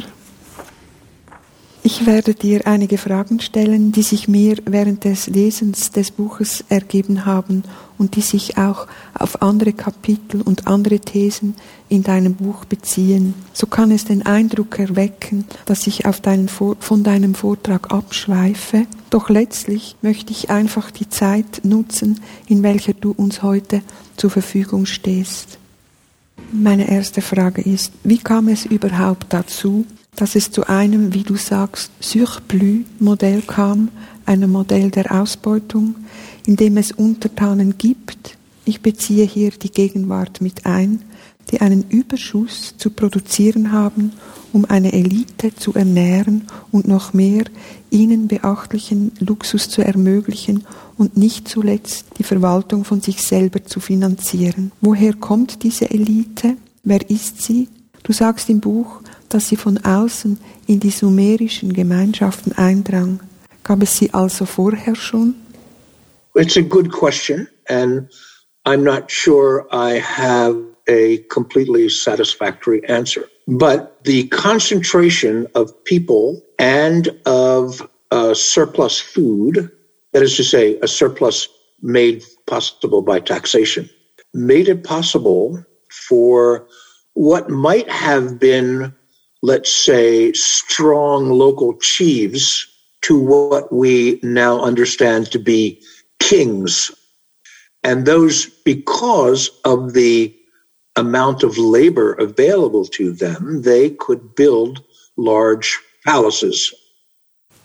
Ich 1.86 2.06
werde 2.06 2.32
dir 2.32 2.66
einige 2.66 2.96
Fragen 2.96 3.40
stellen, 3.40 3.92
die 3.92 4.02
sich 4.02 4.26
mir 4.26 4.56
während 4.64 5.04
des 5.04 5.26
Lesens 5.26 5.90
des 5.90 6.12
Buches 6.12 6.64
ergeben 6.70 7.26
haben 7.26 7.62
und 7.98 8.16
die 8.16 8.22
sich 8.22 8.56
auch 8.56 8.86
auf 9.12 9.42
andere 9.42 9.74
Kapitel 9.74 10.40
und 10.40 10.66
andere 10.66 10.98
Thesen 10.98 11.56
in 11.90 12.02
deinem 12.02 12.36
Buch 12.36 12.64
beziehen. 12.64 13.34
So 13.52 13.66
kann 13.66 13.90
es 13.90 14.06
den 14.06 14.24
Eindruck 14.24 14.78
erwecken, 14.78 15.44
dass 15.66 15.86
ich 15.86 16.04
deinen 16.22 16.48
von 16.48 17.02
deinem 17.02 17.34
Vortrag 17.34 17.92
abschweife. 17.92 18.86
Doch 19.10 19.28
letztlich 19.28 19.96
möchte 20.00 20.32
ich 20.32 20.48
einfach 20.48 20.90
die 20.90 21.10
Zeit 21.10 21.66
nutzen, 21.66 22.18
in 22.46 22.62
welcher 22.62 22.94
du 22.94 23.10
uns 23.10 23.42
heute 23.42 23.82
zur 24.16 24.30
Verfügung 24.30 24.86
stehst. 24.86 25.58
Meine 26.50 26.88
erste 26.88 27.20
Frage 27.20 27.60
ist, 27.60 27.92
wie 28.04 28.18
kam 28.18 28.48
es 28.48 28.64
überhaupt 28.64 29.26
dazu, 29.34 29.84
dass 30.16 30.34
es 30.36 30.50
zu 30.50 30.68
einem, 30.68 31.14
wie 31.14 31.22
du 31.22 31.36
sagst, 31.36 31.90
Surplus-Modell 32.00 33.42
kam, 33.42 33.88
einem 34.26 34.52
Modell 34.52 34.90
der 34.90 35.12
Ausbeutung, 35.12 35.96
in 36.46 36.56
dem 36.56 36.76
es 36.76 36.92
Untertanen 36.92 37.76
gibt, 37.78 38.36
ich 38.66 38.80
beziehe 38.80 39.26
hier 39.26 39.50
die 39.50 39.70
Gegenwart 39.70 40.40
mit 40.40 40.64
ein, 40.64 41.02
die 41.50 41.60
einen 41.60 41.84
Überschuss 41.90 42.74
zu 42.78 42.88
produzieren 42.88 43.72
haben, 43.72 44.12
um 44.54 44.64
eine 44.64 44.94
Elite 44.94 45.54
zu 45.54 45.74
ernähren 45.74 46.46
und 46.70 46.88
noch 46.88 47.12
mehr 47.12 47.44
ihnen 47.90 48.28
beachtlichen 48.28 49.12
Luxus 49.20 49.68
zu 49.68 49.82
ermöglichen 49.82 50.64
und 50.96 51.18
nicht 51.18 51.48
zuletzt 51.48 52.06
die 52.18 52.22
Verwaltung 52.22 52.84
von 52.84 53.02
sich 53.02 53.22
selber 53.22 53.62
zu 53.64 53.80
finanzieren. 53.80 54.72
Woher 54.80 55.12
kommt 55.12 55.62
diese 55.62 55.90
Elite? 55.90 56.56
Wer 56.82 57.10
ist 57.10 57.42
sie? 57.42 57.68
Du 58.02 58.12
sagst 58.12 58.48
im 58.48 58.60
Buch, 58.60 59.00
dass 59.34 59.48
sie 59.48 59.56
von 59.56 59.78
außen 59.84 60.38
in 60.68 60.78
die 60.78 60.90
sumerischen 60.90 61.72
Gemeinschaften 61.72 62.52
eindrang. 62.52 63.18
Gab 63.64 63.82
es 63.82 63.96
sie 63.96 64.14
also 64.14 64.46
vorher 64.46 64.94
schon? 64.94 65.34
It's 66.36 66.56
a 66.56 66.62
good 66.62 66.92
question 66.92 67.48
and 67.68 68.08
I'm 68.64 68.84
not 68.84 69.10
sure 69.10 69.66
I 69.72 69.98
have 69.98 70.56
a 70.86 71.18
completely 71.28 71.88
satisfactory 71.88 72.80
answer. 72.88 73.28
But 73.48 74.04
the 74.04 74.28
concentration 74.28 75.48
of 75.56 75.72
people 75.82 76.40
and 76.60 77.08
of 77.26 77.82
uh, 78.12 78.34
surplus 78.34 79.00
food, 79.00 79.68
that 80.12 80.22
is 80.22 80.36
to 80.36 80.44
say, 80.44 80.78
a 80.80 80.86
surplus 80.86 81.48
made 81.82 82.22
possible 82.46 83.02
by 83.02 83.18
taxation, 83.18 83.90
made 84.32 84.68
it 84.68 84.84
possible 84.84 85.64
for 85.90 86.68
what 87.14 87.50
might 87.50 87.90
have 87.90 88.38
been 88.38 88.94
let's 89.44 89.70
say, 89.70 90.32
strong 90.32 91.28
local 91.28 91.74
chiefs 91.74 92.66
to 93.02 93.14
what 93.18 93.70
we 93.70 94.18
now 94.22 94.62
understand 94.62 95.30
to 95.30 95.38
be 95.38 95.78
kings. 96.18 96.90
And 97.82 98.06
those, 98.06 98.46
because 98.64 99.50
of 99.64 99.92
the 99.92 100.34
amount 100.96 101.42
of 101.42 101.58
labor 101.58 102.14
available 102.14 102.86
to 102.86 103.12
them, 103.12 103.60
they 103.62 103.90
could 103.90 104.34
build 104.34 104.82
large 105.18 105.78
palaces. 106.06 106.72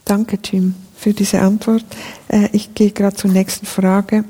Danke, 0.03 0.37
Jim, 0.43 0.75
für 0.97 1.13
diese 1.13 1.39
Antwort. 1.39 1.85
Äh, 2.27 2.49
ich 2.51 2.73
gehe 2.73 2.91
gerade 2.91 3.15
zur 3.15 3.31
nächsten 3.31 3.65
Frage. 3.65 4.25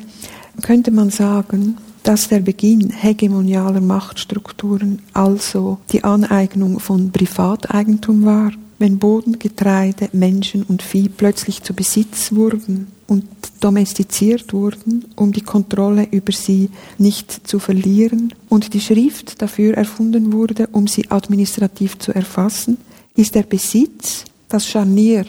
Könnte 0.61 0.91
man 0.91 1.09
sagen, 1.09 1.77
dass 2.03 2.29
der 2.29 2.39
Beginn 2.39 2.89
hegemonialer 2.89 3.81
Machtstrukturen 3.81 5.01
also 5.13 5.79
die 5.91 6.03
Aneignung 6.03 6.79
von 6.79 7.11
Privateigentum 7.11 8.25
war, 8.25 8.51
wenn 8.79 8.97
Boden, 8.97 9.39
Getreide, 9.39 10.09
Menschen 10.13 10.63
und 10.63 10.81
Vieh 10.81 11.09
plötzlich 11.09 11.61
zu 11.63 11.73
Besitz 11.73 12.33
wurden 12.33 12.87
und 13.07 13.25
domestiziert 13.59 14.53
wurden, 14.53 15.05
um 15.15 15.33
die 15.33 15.41
Kontrolle 15.41 16.07
über 16.11 16.31
sie 16.31 16.69
nicht 16.97 17.47
zu 17.47 17.59
verlieren, 17.59 18.33
und 18.47 18.73
die 18.73 18.81
Schrift 18.81 19.41
dafür 19.41 19.75
erfunden 19.75 20.31
wurde, 20.31 20.67
um 20.71 20.87
sie 20.87 21.09
administrativ 21.11 21.99
zu 21.99 22.13
erfassen, 22.13 22.77
ist 23.15 23.35
der 23.35 23.43
Besitz 23.43 24.25
das 24.47 24.65
Scharnier 24.65 25.25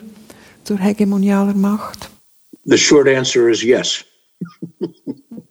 zur 0.64 0.78
hegemonialer 0.78 1.54
Macht? 1.54 2.08
The 2.64 2.78
short 2.78 3.08
answer 3.08 3.48
is 3.48 3.62
yes. 3.62 4.04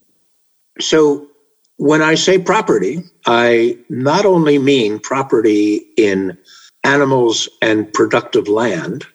So 0.82 1.28
when 1.78 2.02
I 2.02 2.16
say 2.16 2.40
property, 2.40 3.04
I 3.26 3.78
not 3.90 4.26
only 4.26 4.58
mean 4.60 5.00
property 5.00 5.88
in 5.98 6.38
animals 6.84 7.50
and 7.62 7.92
productive 7.94 8.48
land, 8.48 9.06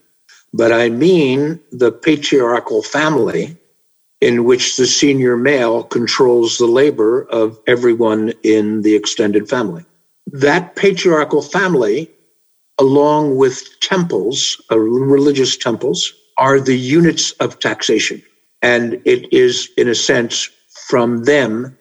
but 0.53 0.73
I 0.73 0.89
mean 0.91 1.61
the 1.73 1.93
patriarchal 1.93 2.83
family 2.83 3.57
in 4.21 4.45
which 4.45 4.77
the 4.77 4.87
senior 4.87 5.37
male 5.37 5.83
controls 5.85 6.59
the 6.59 6.67
labor 6.67 7.25
of 7.25 7.59
everyone 7.67 8.33
in 8.43 8.83
the 8.83 8.95
extended 8.95 9.49
family. 9.49 9.85
That 10.33 10.77
patriarchal 10.77 11.43
family, 11.43 12.11
along 12.79 13.37
with 13.37 13.63
temples, 13.81 14.61
uh, 14.71 14.79
religious 14.79 15.57
temples, 15.57 16.13
are 16.39 16.61
the 16.61 16.77
units 16.79 17.33
of 17.33 17.59
taxation. 17.59 18.23
And 18.63 19.03
it 19.05 19.33
is, 19.33 19.69
in 19.77 19.89
a 19.89 19.95
sense, 19.95 20.49
from 20.89 21.25
them 21.25 21.77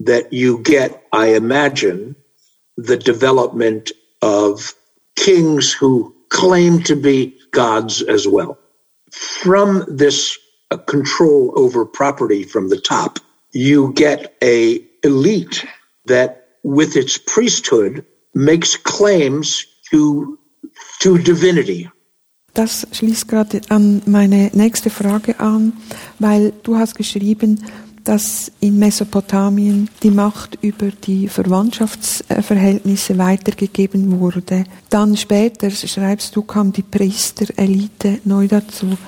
that 0.00 0.32
you 0.32 0.58
get, 0.58 1.06
I 1.12 1.34
imagine, 1.34 2.16
the 2.76 2.96
development 2.96 3.92
of 4.22 4.74
kings 5.16 5.72
who 5.72 6.14
claim 6.28 6.82
to 6.82 6.96
be 6.96 7.38
gods 7.52 8.02
as 8.02 8.26
well. 8.26 8.58
From 9.12 9.84
this 9.88 10.36
uh, 10.70 10.76
control 10.78 11.52
over 11.56 11.84
property 11.84 12.42
from 12.42 12.68
the 12.68 12.80
top, 12.80 13.20
you 13.52 13.92
get 13.92 14.34
a 14.42 14.84
elite 15.04 15.64
that 16.06 16.48
with 16.64 16.96
its 16.96 17.18
priesthood 17.18 18.04
makes 18.34 18.76
claims 18.76 19.66
to, 19.90 20.38
to 21.00 21.18
divinity. 21.18 21.90
Das 22.54 22.86
schließt 22.92 23.26
gerade 23.26 23.60
an 23.68 24.00
meine 24.06 24.50
nächste 24.54 24.88
Frage 24.88 25.40
an, 25.40 25.72
weil 26.20 26.52
du 26.62 26.76
hast 26.76 26.94
geschrieben, 26.94 27.64
dass 28.04 28.52
in 28.60 28.78
Mesopotamien 28.78 29.88
die 30.02 30.10
Macht 30.10 30.58
über 30.60 30.90
die 30.90 31.26
Verwandtschaftsverhältnisse 31.26 33.16
weitergegeben 33.16 34.20
wurde. 34.20 34.64
Dann 34.90 35.16
später, 35.16 35.70
schreibst 35.70 36.36
du, 36.36 36.42
kam 36.42 36.72
die 36.72 36.82
Priesterelite 36.82 38.20
neu 38.24 38.46
dazu. 38.46 38.98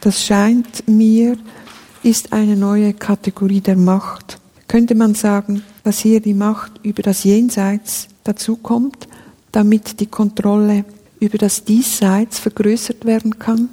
Das 0.00 0.24
scheint 0.24 0.88
mir, 0.88 1.36
ist 2.02 2.32
eine 2.32 2.56
neue 2.56 2.94
Kategorie 2.94 3.60
der 3.60 3.76
Macht. 3.76 4.38
Könnte 4.68 4.94
man 4.94 5.14
sagen, 5.14 5.62
dass 5.84 5.98
hier 5.98 6.20
die 6.20 6.34
Macht 6.34 6.72
über 6.82 7.02
das 7.02 7.24
Jenseits 7.24 8.08
dazukommt, 8.24 9.06
damit 9.52 10.00
die 10.00 10.06
Kontrolle 10.06 10.84
über 11.20 11.38
das 11.38 11.64
Diesseits 11.64 12.38
vergrößert 12.38 13.04
werden 13.04 13.38
kann? 13.38 13.68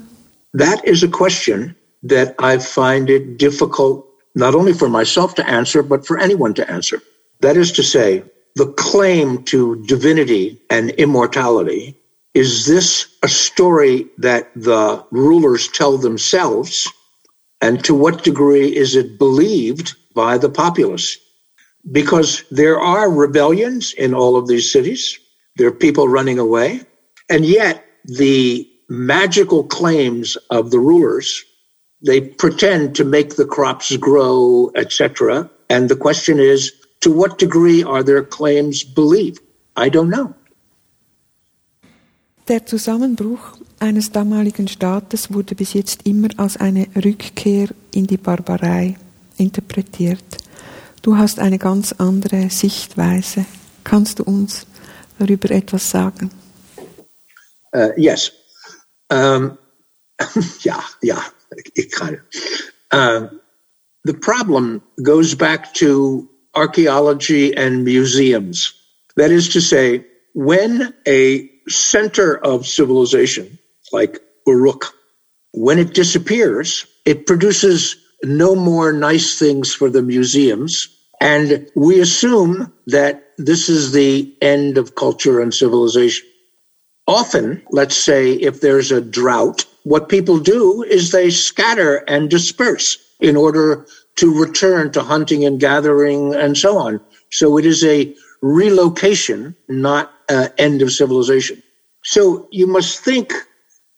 That 0.57 0.83
is 0.83 1.03
a 1.03 1.07
question 1.07 1.73
that 2.07 2.35
I 2.39 2.59
find 2.59 3.09
it 3.09 3.41
difficult 3.41 4.12
not 4.35 4.55
only 4.55 4.73
for 4.73 4.89
myself 4.89 5.35
to 5.35 5.47
answer, 5.47 5.83
but 5.83 6.05
for 6.05 6.19
anyone 6.19 6.53
to 6.55 6.69
answer. 6.69 7.01
That 7.41 7.57
is 7.57 7.71
to 7.73 7.83
say, 7.83 8.23
the 8.55 8.71
claim 8.73 9.43
to 9.45 9.83
divinity 9.85 10.61
and 10.69 10.91
immortality 10.91 11.97
is 12.33 12.65
this 12.65 13.07
a 13.21 13.27
story 13.27 14.07
that 14.17 14.51
the 14.55 15.05
rulers 15.11 15.67
tell 15.67 15.97
themselves? 15.97 16.91
And 17.61 17.83
to 17.85 17.93
what 17.93 18.23
degree 18.23 18.75
is 18.75 18.95
it 18.95 19.19
believed 19.19 19.95
by 20.15 20.37
the 20.37 20.49
populace? 20.49 21.17
Because 21.91 22.43
there 22.49 22.79
are 22.79 23.11
rebellions 23.11 23.93
in 23.93 24.13
all 24.13 24.35
of 24.35 24.47
these 24.47 24.71
cities. 24.71 25.19
There 25.57 25.67
are 25.67 25.71
people 25.71 26.07
running 26.07 26.39
away. 26.39 26.81
And 27.29 27.45
yet 27.45 27.85
the 28.05 28.67
magical 28.89 29.63
claims 29.63 30.35
of 30.49 30.71
the 30.71 30.79
rulers 30.79 31.43
they 32.03 32.21
pretend 32.21 32.95
to 32.95 33.03
make 33.03 33.35
the 33.35 33.45
crops 33.45 33.95
grow, 33.97 34.71
etc. 34.75 35.49
And 35.69 35.89
the 35.89 35.95
question 35.95 36.39
is, 36.39 36.71
to 37.01 37.11
what 37.11 37.39
degree 37.39 37.83
are 37.83 38.03
their 38.03 38.23
claims 38.23 38.83
believed? 38.83 39.39
I 39.75 39.89
don't 39.89 40.09
know. 40.09 40.35
Der 42.49 42.65
Zusammenbruch 42.65 43.57
eines 43.79 44.11
damaligen 44.11 44.67
Staates 44.67 45.33
wurde 45.33 45.55
bis 45.55 45.73
jetzt 45.73 46.05
immer 46.05 46.27
als 46.37 46.57
eine 46.57 46.87
Rückkehr 46.95 47.69
in 47.93 48.05
die 48.05 48.17
Barbarei 48.17 48.97
interpretiert. 49.37 50.23
Du 51.01 51.17
hast 51.17 51.39
eine 51.39 51.57
ganz 51.57 51.93
andere 51.93 52.49
Sichtweise. 52.49 53.45
Kannst 53.83 54.19
du 54.19 54.23
uns 54.23 54.65
darüber 55.19 55.51
etwas 55.51 55.89
sagen? 55.89 56.31
Uh, 57.73 57.91
yes. 57.97 58.31
Um, 59.09 59.57
ja, 60.63 60.83
ja. 61.01 61.17
Uh, 62.91 63.27
the 64.03 64.13
problem 64.13 64.81
goes 65.01 65.35
back 65.35 65.73
to 65.75 66.29
archaeology 66.53 67.55
and 67.55 67.83
museums. 67.83 68.73
That 69.15 69.31
is 69.31 69.49
to 69.49 69.61
say, 69.61 70.05
when 70.33 70.93
a 71.07 71.49
center 71.69 72.35
of 72.35 72.67
civilization, 72.67 73.59
like 73.91 74.19
Uruk, 74.45 74.93
when 75.51 75.79
it 75.79 75.93
disappears, 75.93 76.85
it 77.05 77.25
produces 77.25 77.95
no 78.23 78.55
more 78.55 78.91
nice 78.91 79.37
things 79.37 79.73
for 79.73 79.89
the 79.89 80.01
museums. 80.01 80.89
And 81.21 81.69
we 81.75 82.01
assume 82.01 82.73
that 82.87 83.23
this 83.37 83.69
is 83.69 83.91
the 83.91 84.35
end 84.41 84.77
of 84.77 84.95
culture 84.95 85.39
and 85.39 85.53
civilization. 85.53 86.27
Often, 87.07 87.63
let's 87.69 87.95
say 87.95 88.31
if 88.33 88.61
there's 88.61 88.91
a 88.91 89.01
drought, 89.01 89.65
what 89.83 90.09
people 90.09 90.37
do 90.39 90.83
is 90.83 91.11
they 91.11 91.29
scatter 91.29 91.97
and 92.07 92.29
disperse 92.29 92.97
in 93.19 93.35
order 93.35 93.85
to 94.15 94.39
return 94.39 94.91
to 94.91 95.01
hunting 95.01 95.45
and 95.45 95.59
gathering 95.59 96.33
and 96.35 96.57
so 96.57 96.77
on. 96.77 96.99
So 97.31 97.57
it 97.57 97.65
is 97.65 97.83
a 97.83 98.13
relocation, 98.41 99.55
not 99.67 100.11
an 100.29 100.49
end 100.57 100.81
of 100.81 100.91
civilization. 100.91 101.61
So 102.03 102.47
you 102.51 102.67
must 102.67 102.99
think 102.99 103.33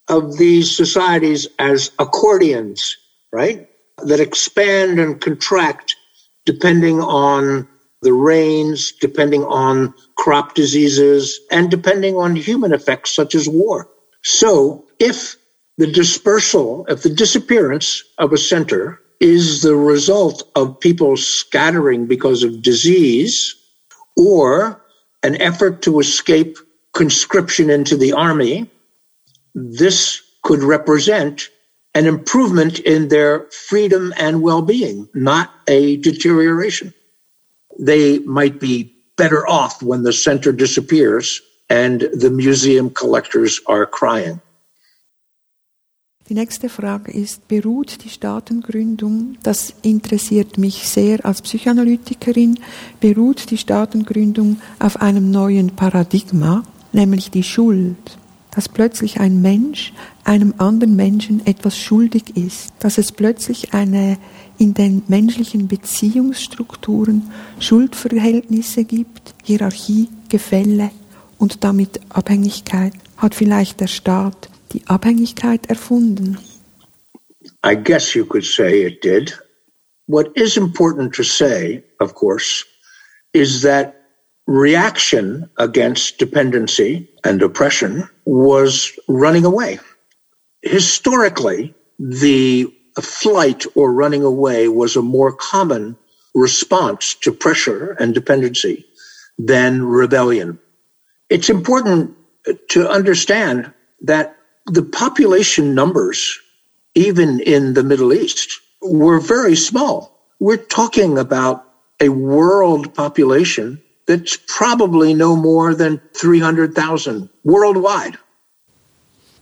of 0.08 0.38
these 0.38 0.76
societies 0.76 1.48
as 1.60 1.92
accordions, 2.00 2.96
right? 3.34 3.68
That 3.98 4.20
expand 4.20 5.00
and 5.00 5.20
contract 5.20 5.96
depending 6.46 7.02
on 7.02 7.68
the 8.04 8.14
rains, 8.14 8.92
depending 8.92 9.44
on 9.46 9.94
crop 10.16 10.54
diseases, 10.54 11.40
and 11.52 11.72
depending 11.72 12.16
on 12.16 12.36
human 12.36 12.72
effects 12.72 13.16
such 13.16 13.34
as 13.34 13.50
war. 13.50 13.90
So 14.24 14.86
if 15.00 15.36
the 15.78 15.88
dispersal, 15.88 16.86
if 16.88 17.04
the 17.04 17.10
disappearance 17.10 18.04
of 18.18 18.32
a 18.32 18.38
center 18.38 19.00
is 19.20 19.62
the 19.62 19.76
result 19.76 20.44
of 20.56 20.80
people 20.80 21.18
scattering 21.18 22.06
because 22.06 22.44
of 22.44 22.62
disease 22.62 23.56
or 24.18 24.82
an 25.24 25.42
effort 25.42 25.82
to 25.82 26.00
escape 26.00 26.58
conscription 26.94 27.70
into 27.70 27.98
the 27.98 28.14
army, 28.14 28.70
this 29.54 30.22
could 30.44 30.64
represent 30.64 31.50
an 31.94 32.06
improvement 32.06 32.80
in 32.80 33.08
their 33.08 33.46
freedom 33.68 34.14
and 34.18 34.42
well-being, 34.42 35.08
not 35.14 35.52
a 35.68 35.98
deterioration. 35.98 36.94
They 37.80 38.20
might 38.20 38.60
be 38.60 38.94
better 39.18 39.48
off 39.48 39.82
when 39.82 40.04
the 40.04 40.14
center 40.14 40.52
disappears 40.52 41.42
and 41.70 42.02
the 42.02 42.30
museum 42.30 42.90
collectors 42.90 43.60
are 43.66 43.86
crying. 43.86 44.42
Die 46.28 46.34
nächste 46.34 46.70
Frage 46.70 47.12
ist, 47.12 47.48
beruht 47.48 48.04
die 48.04 48.10
Staatengründung, 48.10 49.38
das 49.44 49.76
interessiert 49.84 50.58
mich 50.58 50.90
sehr 50.90 51.24
als 51.24 51.44
Psychoanalytikerin, 51.44 52.60
beruht 53.00 53.52
die 53.52 53.60
Staatengründung 53.60 54.60
auf 54.80 55.00
einem 55.00 55.30
neuen 55.30 55.76
Paradigma, 55.76 56.64
nämlich 56.94 57.30
die 57.30 57.44
Schuld, 57.44 58.18
dass 58.50 58.68
plötzlich 58.68 59.20
ein 59.20 59.44
Mensch 59.44 59.94
einem 60.24 60.56
anderen 60.58 60.96
Menschen 60.96 61.46
etwas 61.46 61.78
schuldig 61.78 62.36
ist, 62.36 62.74
dass 62.80 62.98
es 62.98 63.12
plötzlich 63.12 63.76
eine 63.76 64.18
in 64.58 64.74
den 64.74 65.04
menschlichen 65.08 65.68
Beziehungsstrukturen 65.68 67.30
Schuldverhältnisse 67.60 68.84
gibt, 68.84 69.36
Hierarchie, 69.44 70.10
Gefälle 70.30 70.90
und 71.38 71.64
damit 71.64 72.00
Abhängigkeit, 72.10 72.94
hat 73.18 73.36
vielleicht 73.36 73.80
der 73.80 73.88
Staat 73.88 74.50
die 74.76 74.84
Abhängigkeit 74.88 75.70
erfunden? 75.70 76.38
I 77.64 77.76
guess 77.76 78.16
you 78.16 78.26
could 78.26 78.46
say 78.46 78.84
it 78.84 79.02
did. 79.02 79.34
What 80.08 80.32
is 80.36 80.58
important 80.58 81.14
to 81.16 81.24
say, 81.24 81.84
of 82.00 82.14
course, 82.14 82.64
is 83.34 83.62
that 83.64 83.96
reaction 84.48 85.50
against 85.58 86.20
dependency 86.20 87.10
and 87.24 87.42
oppression 87.42 88.08
was 88.26 88.92
running 89.08 89.46
away. 89.46 89.80
Historically, 90.62 91.74
the 91.98 92.72
flight 93.02 93.66
or 93.76 93.92
running 93.92 94.24
away 94.24 94.68
was 94.68 94.96
a 94.96 95.02
more 95.02 95.34
common 95.34 95.98
response 96.36 97.16
to 97.16 97.32
pressure 97.32 97.96
and 98.00 98.14
dependency 98.14 98.86
than 99.40 99.84
rebellion. 99.84 100.60
It's 101.30 101.50
important 101.50 102.16
to 102.70 102.88
understand 102.88 103.72
that 104.02 104.38
the 104.66 104.84
population 104.84 105.74
numbers, 105.76 106.40
even 106.96 107.40
in 107.40 107.74
the 107.74 107.84
Middle 107.84 108.14
East, 108.14 108.62
were 108.82 109.20
very 109.20 109.56
small. 109.56 110.12
We're 110.40 110.58
talking 110.58 111.18
about 111.18 111.64
a 112.00 112.10
world 112.10 112.94
population 112.94 113.82
that's 114.06 114.38
probably 114.48 115.14
no 115.14 115.36
more 115.36 115.74
than 115.74 116.02
300,000 116.14 117.30
worldwide. 117.44 118.18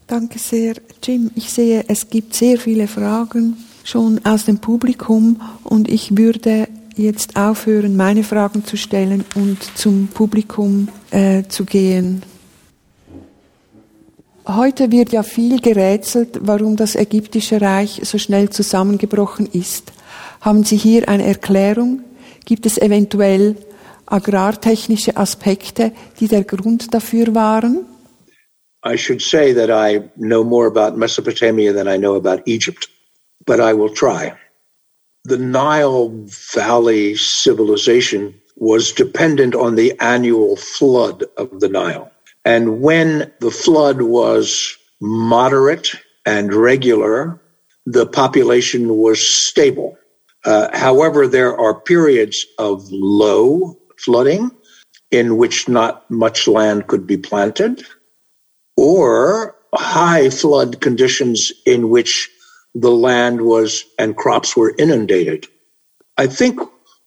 Danke 0.08 0.38
sehr, 0.38 0.76
Jim. 1.02 1.32
Ich 1.36 1.50
sehe, 1.50 1.86
es 1.88 2.10
gibt 2.10 2.34
sehr 2.34 2.58
viele 2.58 2.88
Fragen 2.88 3.58
schon 3.84 4.20
aus 4.26 4.46
dem 4.46 4.60
Publikum 4.60 5.42
und 5.64 5.90
ich 5.90 6.18
würde 6.18 6.68
jetzt 6.96 7.36
aufhören, 7.36 7.96
meine 7.96 8.24
Fragen 8.24 8.66
zu 8.66 8.78
stellen 8.78 9.26
und 9.36 9.58
zum 9.76 10.08
Publikum 10.08 10.90
äh, 11.12 11.44
zu 11.48 11.66
gehen. 11.66 12.22
Heute 14.46 14.92
wird 14.92 15.14
ja 15.14 15.24
viel 15.24 15.62
gerätselt, 15.62 16.40
warum 16.42 16.76
das 16.76 16.96
ägyptische 16.96 17.62
Reich 17.62 18.02
so 18.04 18.18
schnell 18.18 18.50
zusammengebrochen 18.50 19.46
ist. 19.46 19.94
Haben 20.42 20.66
Sie 20.66 20.76
hier 20.76 21.08
eine 21.08 21.26
Erklärung? 21.26 22.04
Gibt 22.46 22.66
es 22.66 22.78
eventuell 22.78 23.56
agrartechnische 24.06 25.16
Aspekte, 25.16 25.94
die 26.20 26.28
der 26.28 26.44
Grund 26.44 26.94
dafür 26.94 27.34
waren? 27.34 27.86
I 28.86 28.98
should 28.98 29.22
say 29.22 29.54
that 29.54 29.70
I 29.70 30.10
know 30.18 30.44
more 30.44 30.68
about 30.68 30.98
Mesopotamia 30.98 31.72
than 31.72 31.88
I 31.88 31.98
know 31.98 32.18
about 32.18 32.44
Egypt, 32.46 32.90
but 33.46 33.60
I 33.60 33.74
will 33.74 33.94
try. 33.94 34.34
The 35.24 35.38
Nile 35.38 36.12
Valley 36.54 37.16
civilization 37.16 38.34
was 38.58 38.94
dependent 38.94 39.56
on 39.56 39.78
the 39.78 39.98
annual 40.02 40.58
flood 40.58 41.24
of 41.38 41.62
the 41.62 41.70
Nile. 41.70 42.12
And 42.46 42.82
when 42.82 43.32
the 43.40 43.52
flood 43.52 44.02
was 44.02 44.78
moderate 45.02 45.92
and 46.26 46.54
regular, 46.54 47.42
the 47.86 48.06
population 48.06 48.98
was 48.98 49.26
stable. 49.26 49.98
Uh, 50.46 50.70
however, 50.78 51.28
there 51.28 51.58
are 51.58 51.80
periods 51.80 52.46
of 52.60 52.86
low 52.92 53.78
flooding 53.98 54.52
in 55.12 55.38
which 55.38 55.70
not 55.70 56.10
much 56.12 56.48
land 56.48 56.88
could 56.88 57.08
be 57.08 57.18
planted, 57.18 57.86
or 58.76 59.56
high 59.76 60.30
flood 60.30 60.82
conditions 60.82 61.52
in 61.66 61.90
which 61.90 62.30
the 62.76 62.92
land 62.92 63.42
was 63.42 63.84
and 64.00 64.18
crops 64.18 64.58
were 64.58 64.74
inundated. 64.78 65.48
I 66.18 66.28
think 66.28 66.60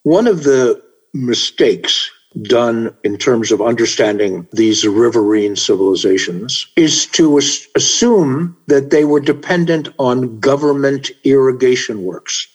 one 0.05 0.27
of 0.27 0.45
the 0.45 0.83
mistakes 1.15 2.11
done 2.43 2.95
in 3.05 3.19
terms 3.19 3.53
of 3.53 3.63
understanding 3.63 4.47
these 4.53 4.87
riverine 4.87 5.57
civilizations 5.57 6.67
is 6.77 7.07
to 7.07 7.39
as- 7.39 7.67
assume 7.75 8.57
that 8.67 8.91
they 8.91 9.05
were 9.05 9.21
dependent 9.21 9.89
on 9.99 10.41
government 10.41 11.11
irrigation 11.25 12.03
works. 12.03 12.47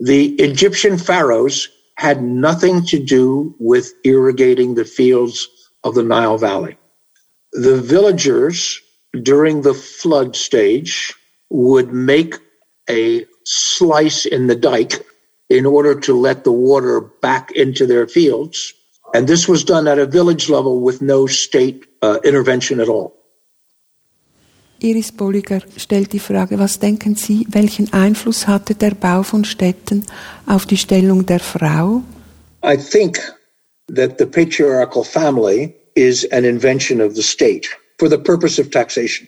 The 0.00 0.34
Egyptian 0.36 0.98
pharaohs 0.98 1.68
had 1.96 2.22
nothing 2.22 2.84
to 2.86 3.02
do 3.02 3.54
with 3.58 3.92
irrigating 4.04 4.74
the 4.74 4.84
fields 4.84 5.48
of 5.84 5.94
the 5.94 6.02
Nile 6.02 6.38
Valley. 6.38 6.76
The 7.52 7.80
villagers 7.80 8.80
during 9.22 9.62
the 9.62 9.74
flood 9.74 10.36
stage 10.36 11.14
would 11.50 11.92
make 11.92 12.36
a 12.90 13.26
slice 13.44 14.26
in 14.26 14.46
the 14.46 14.56
dike 14.56 15.06
in 15.48 15.66
order 15.66 15.98
to 16.00 16.14
let 16.14 16.44
the 16.44 16.52
water 16.52 17.00
back 17.00 17.52
into 17.52 17.86
their 17.86 18.06
fields. 18.06 18.74
And 19.16 19.26
this 19.26 19.48
was 19.48 19.64
done 19.64 19.88
at 19.88 19.98
a 19.98 20.04
village 20.04 20.50
level 20.50 20.80
with 20.80 21.00
no 21.00 21.26
state 21.26 21.86
uh, 22.02 22.18
intervention 22.22 22.80
at 22.80 22.88
all. 22.88 23.14
Iris 24.82 25.10
Bolliger 25.10 25.62
stellt 25.78 26.12
die 26.12 26.18
Frage, 26.18 26.58
was 26.58 26.78
denken 26.78 27.14
Sie, 27.14 27.46
welchen 27.48 27.90
Einfluss 27.94 28.46
hatte 28.46 28.74
der 28.74 28.94
Bau 28.94 29.22
von 29.22 29.46
Städten 29.46 30.04
auf 30.46 30.66
die 30.66 30.76
Stellung 30.76 31.24
der 31.24 31.40
Frau? 31.40 32.02
I 32.62 32.76
think 32.76 33.16
that 33.88 34.18
the 34.18 34.26
patriarchal 34.26 35.02
family 35.02 35.74
is 35.94 36.24
an 36.30 36.44
invention 36.44 37.00
of 37.00 37.14
the 37.14 37.22
state 37.22 37.66
for 37.98 38.10
the 38.10 38.18
purpose 38.18 38.60
of 38.60 38.70
taxation. 38.70 39.26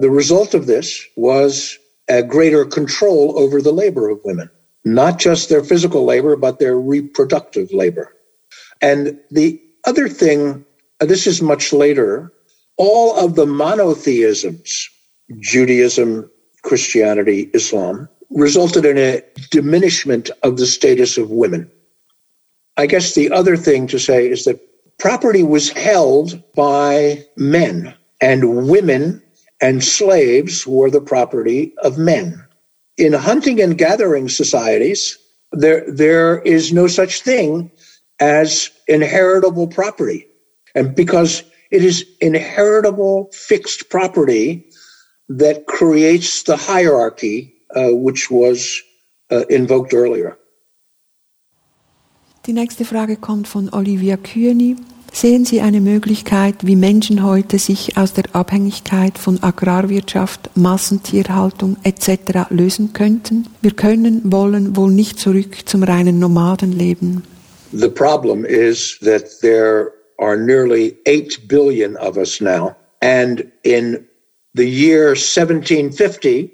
The 0.00 0.10
result 0.10 0.54
of 0.54 0.66
this 0.66 1.06
was 1.14 1.78
a 2.08 2.24
greater 2.24 2.64
control 2.64 3.38
over 3.38 3.62
the 3.62 3.72
labor 3.72 4.10
of 4.10 4.18
women, 4.24 4.50
not 4.84 5.20
just 5.20 5.48
their 5.48 5.62
physical 5.62 6.04
labor, 6.04 6.34
but 6.34 6.58
their 6.58 6.76
reproductive 6.76 7.72
labor. 7.72 8.12
And 8.80 9.18
the 9.30 9.60
other 9.84 10.08
thing, 10.08 10.64
uh, 11.00 11.06
this 11.06 11.26
is 11.26 11.42
much 11.42 11.72
later, 11.72 12.32
all 12.76 13.16
of 13.16 13.34
the 13.34 13.46
monotheisms, 13.46 14.88
Judaism, 15.38 16.30
Christianity, 16.62 17.50
Islam, 17.54 18.08
resulted 18.30 18.84
in 18.84 18.96
a 18.96 19.22
diminishment 19.50 20.30
of 20.42 20.56
the 20.56 20.66
status 20.66 21.18
of 21.18 21.30
women. 21.30 21.70
I 22.76 22.86
guess 22.86 23.14
the 23.14 23.30
other 23.30 23.56
thing 23.56 23.86
to 23.88 23.98
say 23.98 24.28
is 24.28 24.44
that 24.44 24.60
property 24.98 25.42
was 25.42 25.70
held 25.70 26.42
by 26.54 27.24
men, 27.36 27.94
and 28.20 28.68
women 28.68 29.22
and 29.60 29.84
slaves 29.84 30.66
were 30.66 30.90
the 30.90 31.00
property 31.00 31.74
of 31.78 31.98
men. 31.98 32.42
In 32.96 33.12
hunting 33.12 33.60
and 33.60 33.76
gathering 33.76 34.28
societies, 34.28 35.18
there, 35.52 35.84
there 35.92 36.40
is 36.40 36.72
no 36.72 36.86
such 36.86 37.22
thing 37.22 37.70
as 38.20 38.70
inheritable 38.88 39.66
property. 39.66 40.26
And 40.74 40.94
because 40.94 41.42
it 41.70 41.84
is 41.84 42.04
inheritable 42.20 43.32
fixed 43.34 43.90
property 43.90 44.66
that 45.28 45.66
creates 45.66 46.42
the 46.42 46.56
hierarchy 46.56 47.54
uh, 47.74 47.88
which 47.92 48.30
was 48.30 48.82
uh, 49.30 49.44
invoked 49.48 49.94
earlier. 49.94 50.36
Die 52.46 52.52
nächste 52.52 52.84
Frage 52.84 53.16
kommt 53.16 53.46
von 53.48 53.72
Olivia 53.72 54.16
Kühni. 54.16 54.76
Sehen 55.12 55.44
Sie 55.44 55.60
eine 55.60 55.80
Möglichkeit, 55.80 56.66
wie 56.66 56.76
Menschen 56.76 57.24
heute 57.24 57.58
sich 57.58 57.96
aus 57.96 58.12
der 58.12 58.24
Abhängigkeit 58.32 59.18
von 59.18 59.42
Agrarwirtschaft, 59.42 60.56
Massentierhaltung 60.56 61.76
etc. 61.82 62.48
lösen 62.50 62.92
könnten? 62.92 63.48
Wir 63.60 63.72
können, 63.72 64.32
wollen 64.32 64.76
wohl 64.76 64.92
nicht 64.92 65.18
zurück 65.18 65.68
zum 65.68 65.82
reinen 65.82 66.20
Nomadenleben. 66.20 67.24
The 67.72 67.90
problem 67.90 68.44
is 68.44 68.98
that 69.00 69.40
there 69.42 69.92
are 70.18 70.36
nearly 70.36 70.98
8 71.06 71.48
billion 71.48 71.96
of 71.96 72.18
us 72.18 72.40
now. 72.40 72.76
And 73.00 73.50
in 73.64 74.06
the 74.54 74.66
year 74.66 75.08
1750, 75.08 76.52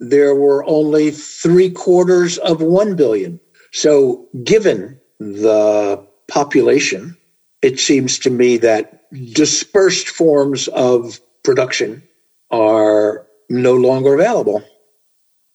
there 0.00 0.34
were 0.34 0.64
only 0.64 1.10
three 1.10 1.70
quarters 1.70 2.38
of 2.38 2.60
1 2.60 2.96
billion. 2.96 3.38
So, 3.72 4.26
given 4.42 5.00
the 5.20 6.04
population, 6.28 7.16
it 7.62 7.78
seems 7.78 8.18
to 8.20 8.30
me 8.30 8.56
that 8.58 9.04
dispersed 9.32 10.08
forms 10.08 10.68
of 10.68 11.20
production 11.44 12.02
are 12.50 13.26
no 13.48 13.74
longer 13.74 14.14
available. 14.14 14.64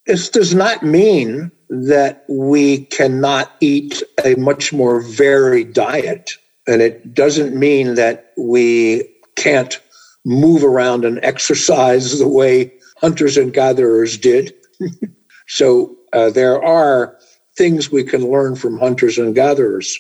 This 0.06 0.30
does 0.30 0.54
not 0.54 0.84
mean 0.84 1.52
that 1.70 2.26
we 2.30 2.86
cannot 2.86 3.52
eat 3.60 4.04
a 4.24 4.36
much 4.36 4.72
more 4.74 5.02
varied 5.02 5.74
diet. 5.74 6.32
And 6.68 6.82
it 6.82 7.14
doesn't 7.14 7.56
mean 7.56 7.96
that 7.96 8.34
we 8.38 9.10
can't 9.36 9.80
move 10.26 10.64
around 10.64 11.06
and 11.06 11.20
exercise 11.24 12.18
the 12.18 12.28
way 12.28 12.74
hunters 12.98 13.38
and 13.38 13.54
gatherers 13.54 14.18
did. 14.18 14.54
so 15.48 15.96
uh, 16.14 16.30
there 16.30 16.64
are 16.64 17.18
things 17.58 17.92
we 17.92 18.04
can 18.04 18.30
learn 18.30 18.56
from 18.56 18.80
hunters 18.80 19.18
and 19.18 19.36
gatherers. 19.36 20.00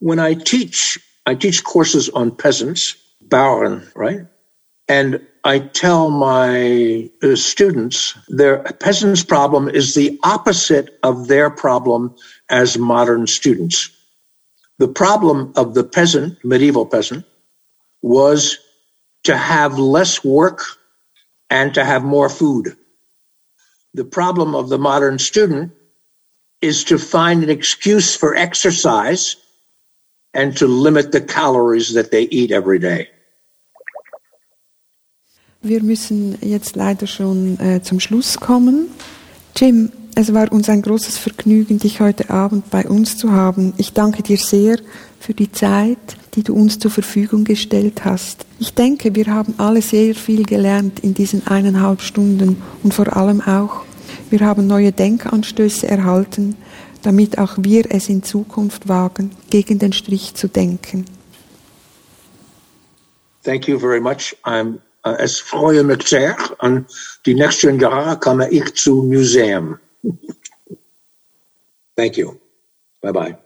When 0.00 0.18
I 0.18 0.34
teach, 0.34 0.98
I 1.26 1.34
teach 1.34 1.64
courses 1.64 2.08
on 2.10 2.36
peasants, 2.36 2.96
Bauern, 3.26 3.90
right? 3.94 4.20
And 4.88 5.26
I 5.46 5.58
tell 5.58 6.08
my 6.08 7.10
uh, 7.22 7.36
students 7.36 8.14
their 8.28 8.62
peasants' 8.62 9.22
problem 9.22 9.68
is 9.68 9.94
the 9.94 10.18
opposite 10.22 10.98
of 11.02 11.28
their 11.28 11.50
problem 11.50 12.16
as 12.48 12.78
modern 12.78 13.26
students. 13.26 13.90
The 14.78 14.88
problem 14.88 15.52
of 15.54 15.74
the 15.74 15.84
peasant, 15.84 16.42
medieval 16.42 16.86
peasant, 16.86 17.26
was 18.00 18.56
to 19.24 19.36
have 19.36 19.78
less 19.78 20.24
work 20.24 20.62
and 21.50 21.74
to 21.74 21.84
have 21.84 22.02
more 22.02 22.30
food. 22.30 22.76
The 23.92 24.04
problem 24.04 24.54
of 24.54 24.70
the 24.70 24.78
modern 24.78 25.18
student 25.18 25.72
is 26.62 26.84
to 26.84 26.98
find 26.98 27.44
an 27.44 27.50
excuse 27.50 28.16
for 28.16 28.34
exercise 28.34 29.36
and 30.32 30.56
to 30.56 30.66
limit 30.66 31.12
the 31.12 31.20
calories 31.20 31.92
that 31.94 32.10
they 32.10 32.22
eat 32.22 32.50
every 32.50 32.78
day. 32.78 33.10
Wir 35.64 35.82
müssen 35.82 36.36
jetzt 36.42 36.76
leider 36.76 37.06
schon 37.06 37.58
äh, 37.58 37.80
zum 37.82 37.98
Schluss 37.98 38.38
kommen. 38.38 38.88
Jim, 39.56 39.90
es 40.14 40.34
war 40.34 40.52
uns 40.52 40.68
ein 40.68 40.82
großes 40.82 41.16
Vergnügen, 41.16 41.78
dich 41.78 42.00
heute 42.00 42.28
Abend 42.28 42.68
bei 42.68 42.86
uns 42.86 43.16
zu 43.16 43.32
haben. 43.32 43.72
Ich 43.78 43.94
danke 43.94 44.22
dir 44.22 44.36
sehr 44.36 44.78
für 45.18 45.32
die 45.32 45.50
Zeit, 45.50 45.98
die 46.34 46.42
du 46.42 46.54
uns 46.54 46.78
zur 46.78 46.90
Verfügung 46.90 47.44
gestellt 47.44 48.04
hast. 48.04 48.44
Ich 48.58 48.74
denke, 48.74 49.14
wir 49.14 49.28
haben 49.28 49.54
alle 49.56 49.80
sehr 49.80 50.14
viel 50.14 50.42
gelernt 50.42 51.00
in 51.00 51.14
diesen 51.14 51.46
eineinhalb 51.46 52.02
Stunden 52.02 52.62
und 52.82 52.92
vor 52.92 53.16
allem 53.16 53.40
auch, 53.40 53.84
wir 54.28 54.40
haben 54.40 54.66
neue 54.66 54.92
Denkanstöße 54.92 55.88
erhalten, 55.88 56.56
damit 57.00 57.38
auch 57.38 57.54
wir 57.56 57.86
es 57.88 58.10
in 58.10 58.22
Zukunft 58.22 58.86
wagen, 58.86 59.30
gegen 59.48 59.78
den 59.78 59.94
Strich 59.94 60.34
zu 60.34 60.46
denken. 60.46 61.06
Thank 63.42 63.66
you 63.66 63.78
very 63.78 64.00
much. 64.00 64.36
I'm, 64.44 64.78
es 65.04 65.40
freue 65.40 65.84
mich 65.84 66.08
sehr. 66.08 66.36
Und 66.58 66.86
die 67.26 67.34
nächsten 67.34 67.78
Jahre 67.78 68.18
komme 68.18 68.50
ich 68.50 68.74
zum 68.74 69.08
Museum. 69.08 69.78
Thank 71.96 72.16
you. 72.16 72.34
Bye 73.00 73.12
bye. 73.12 73.43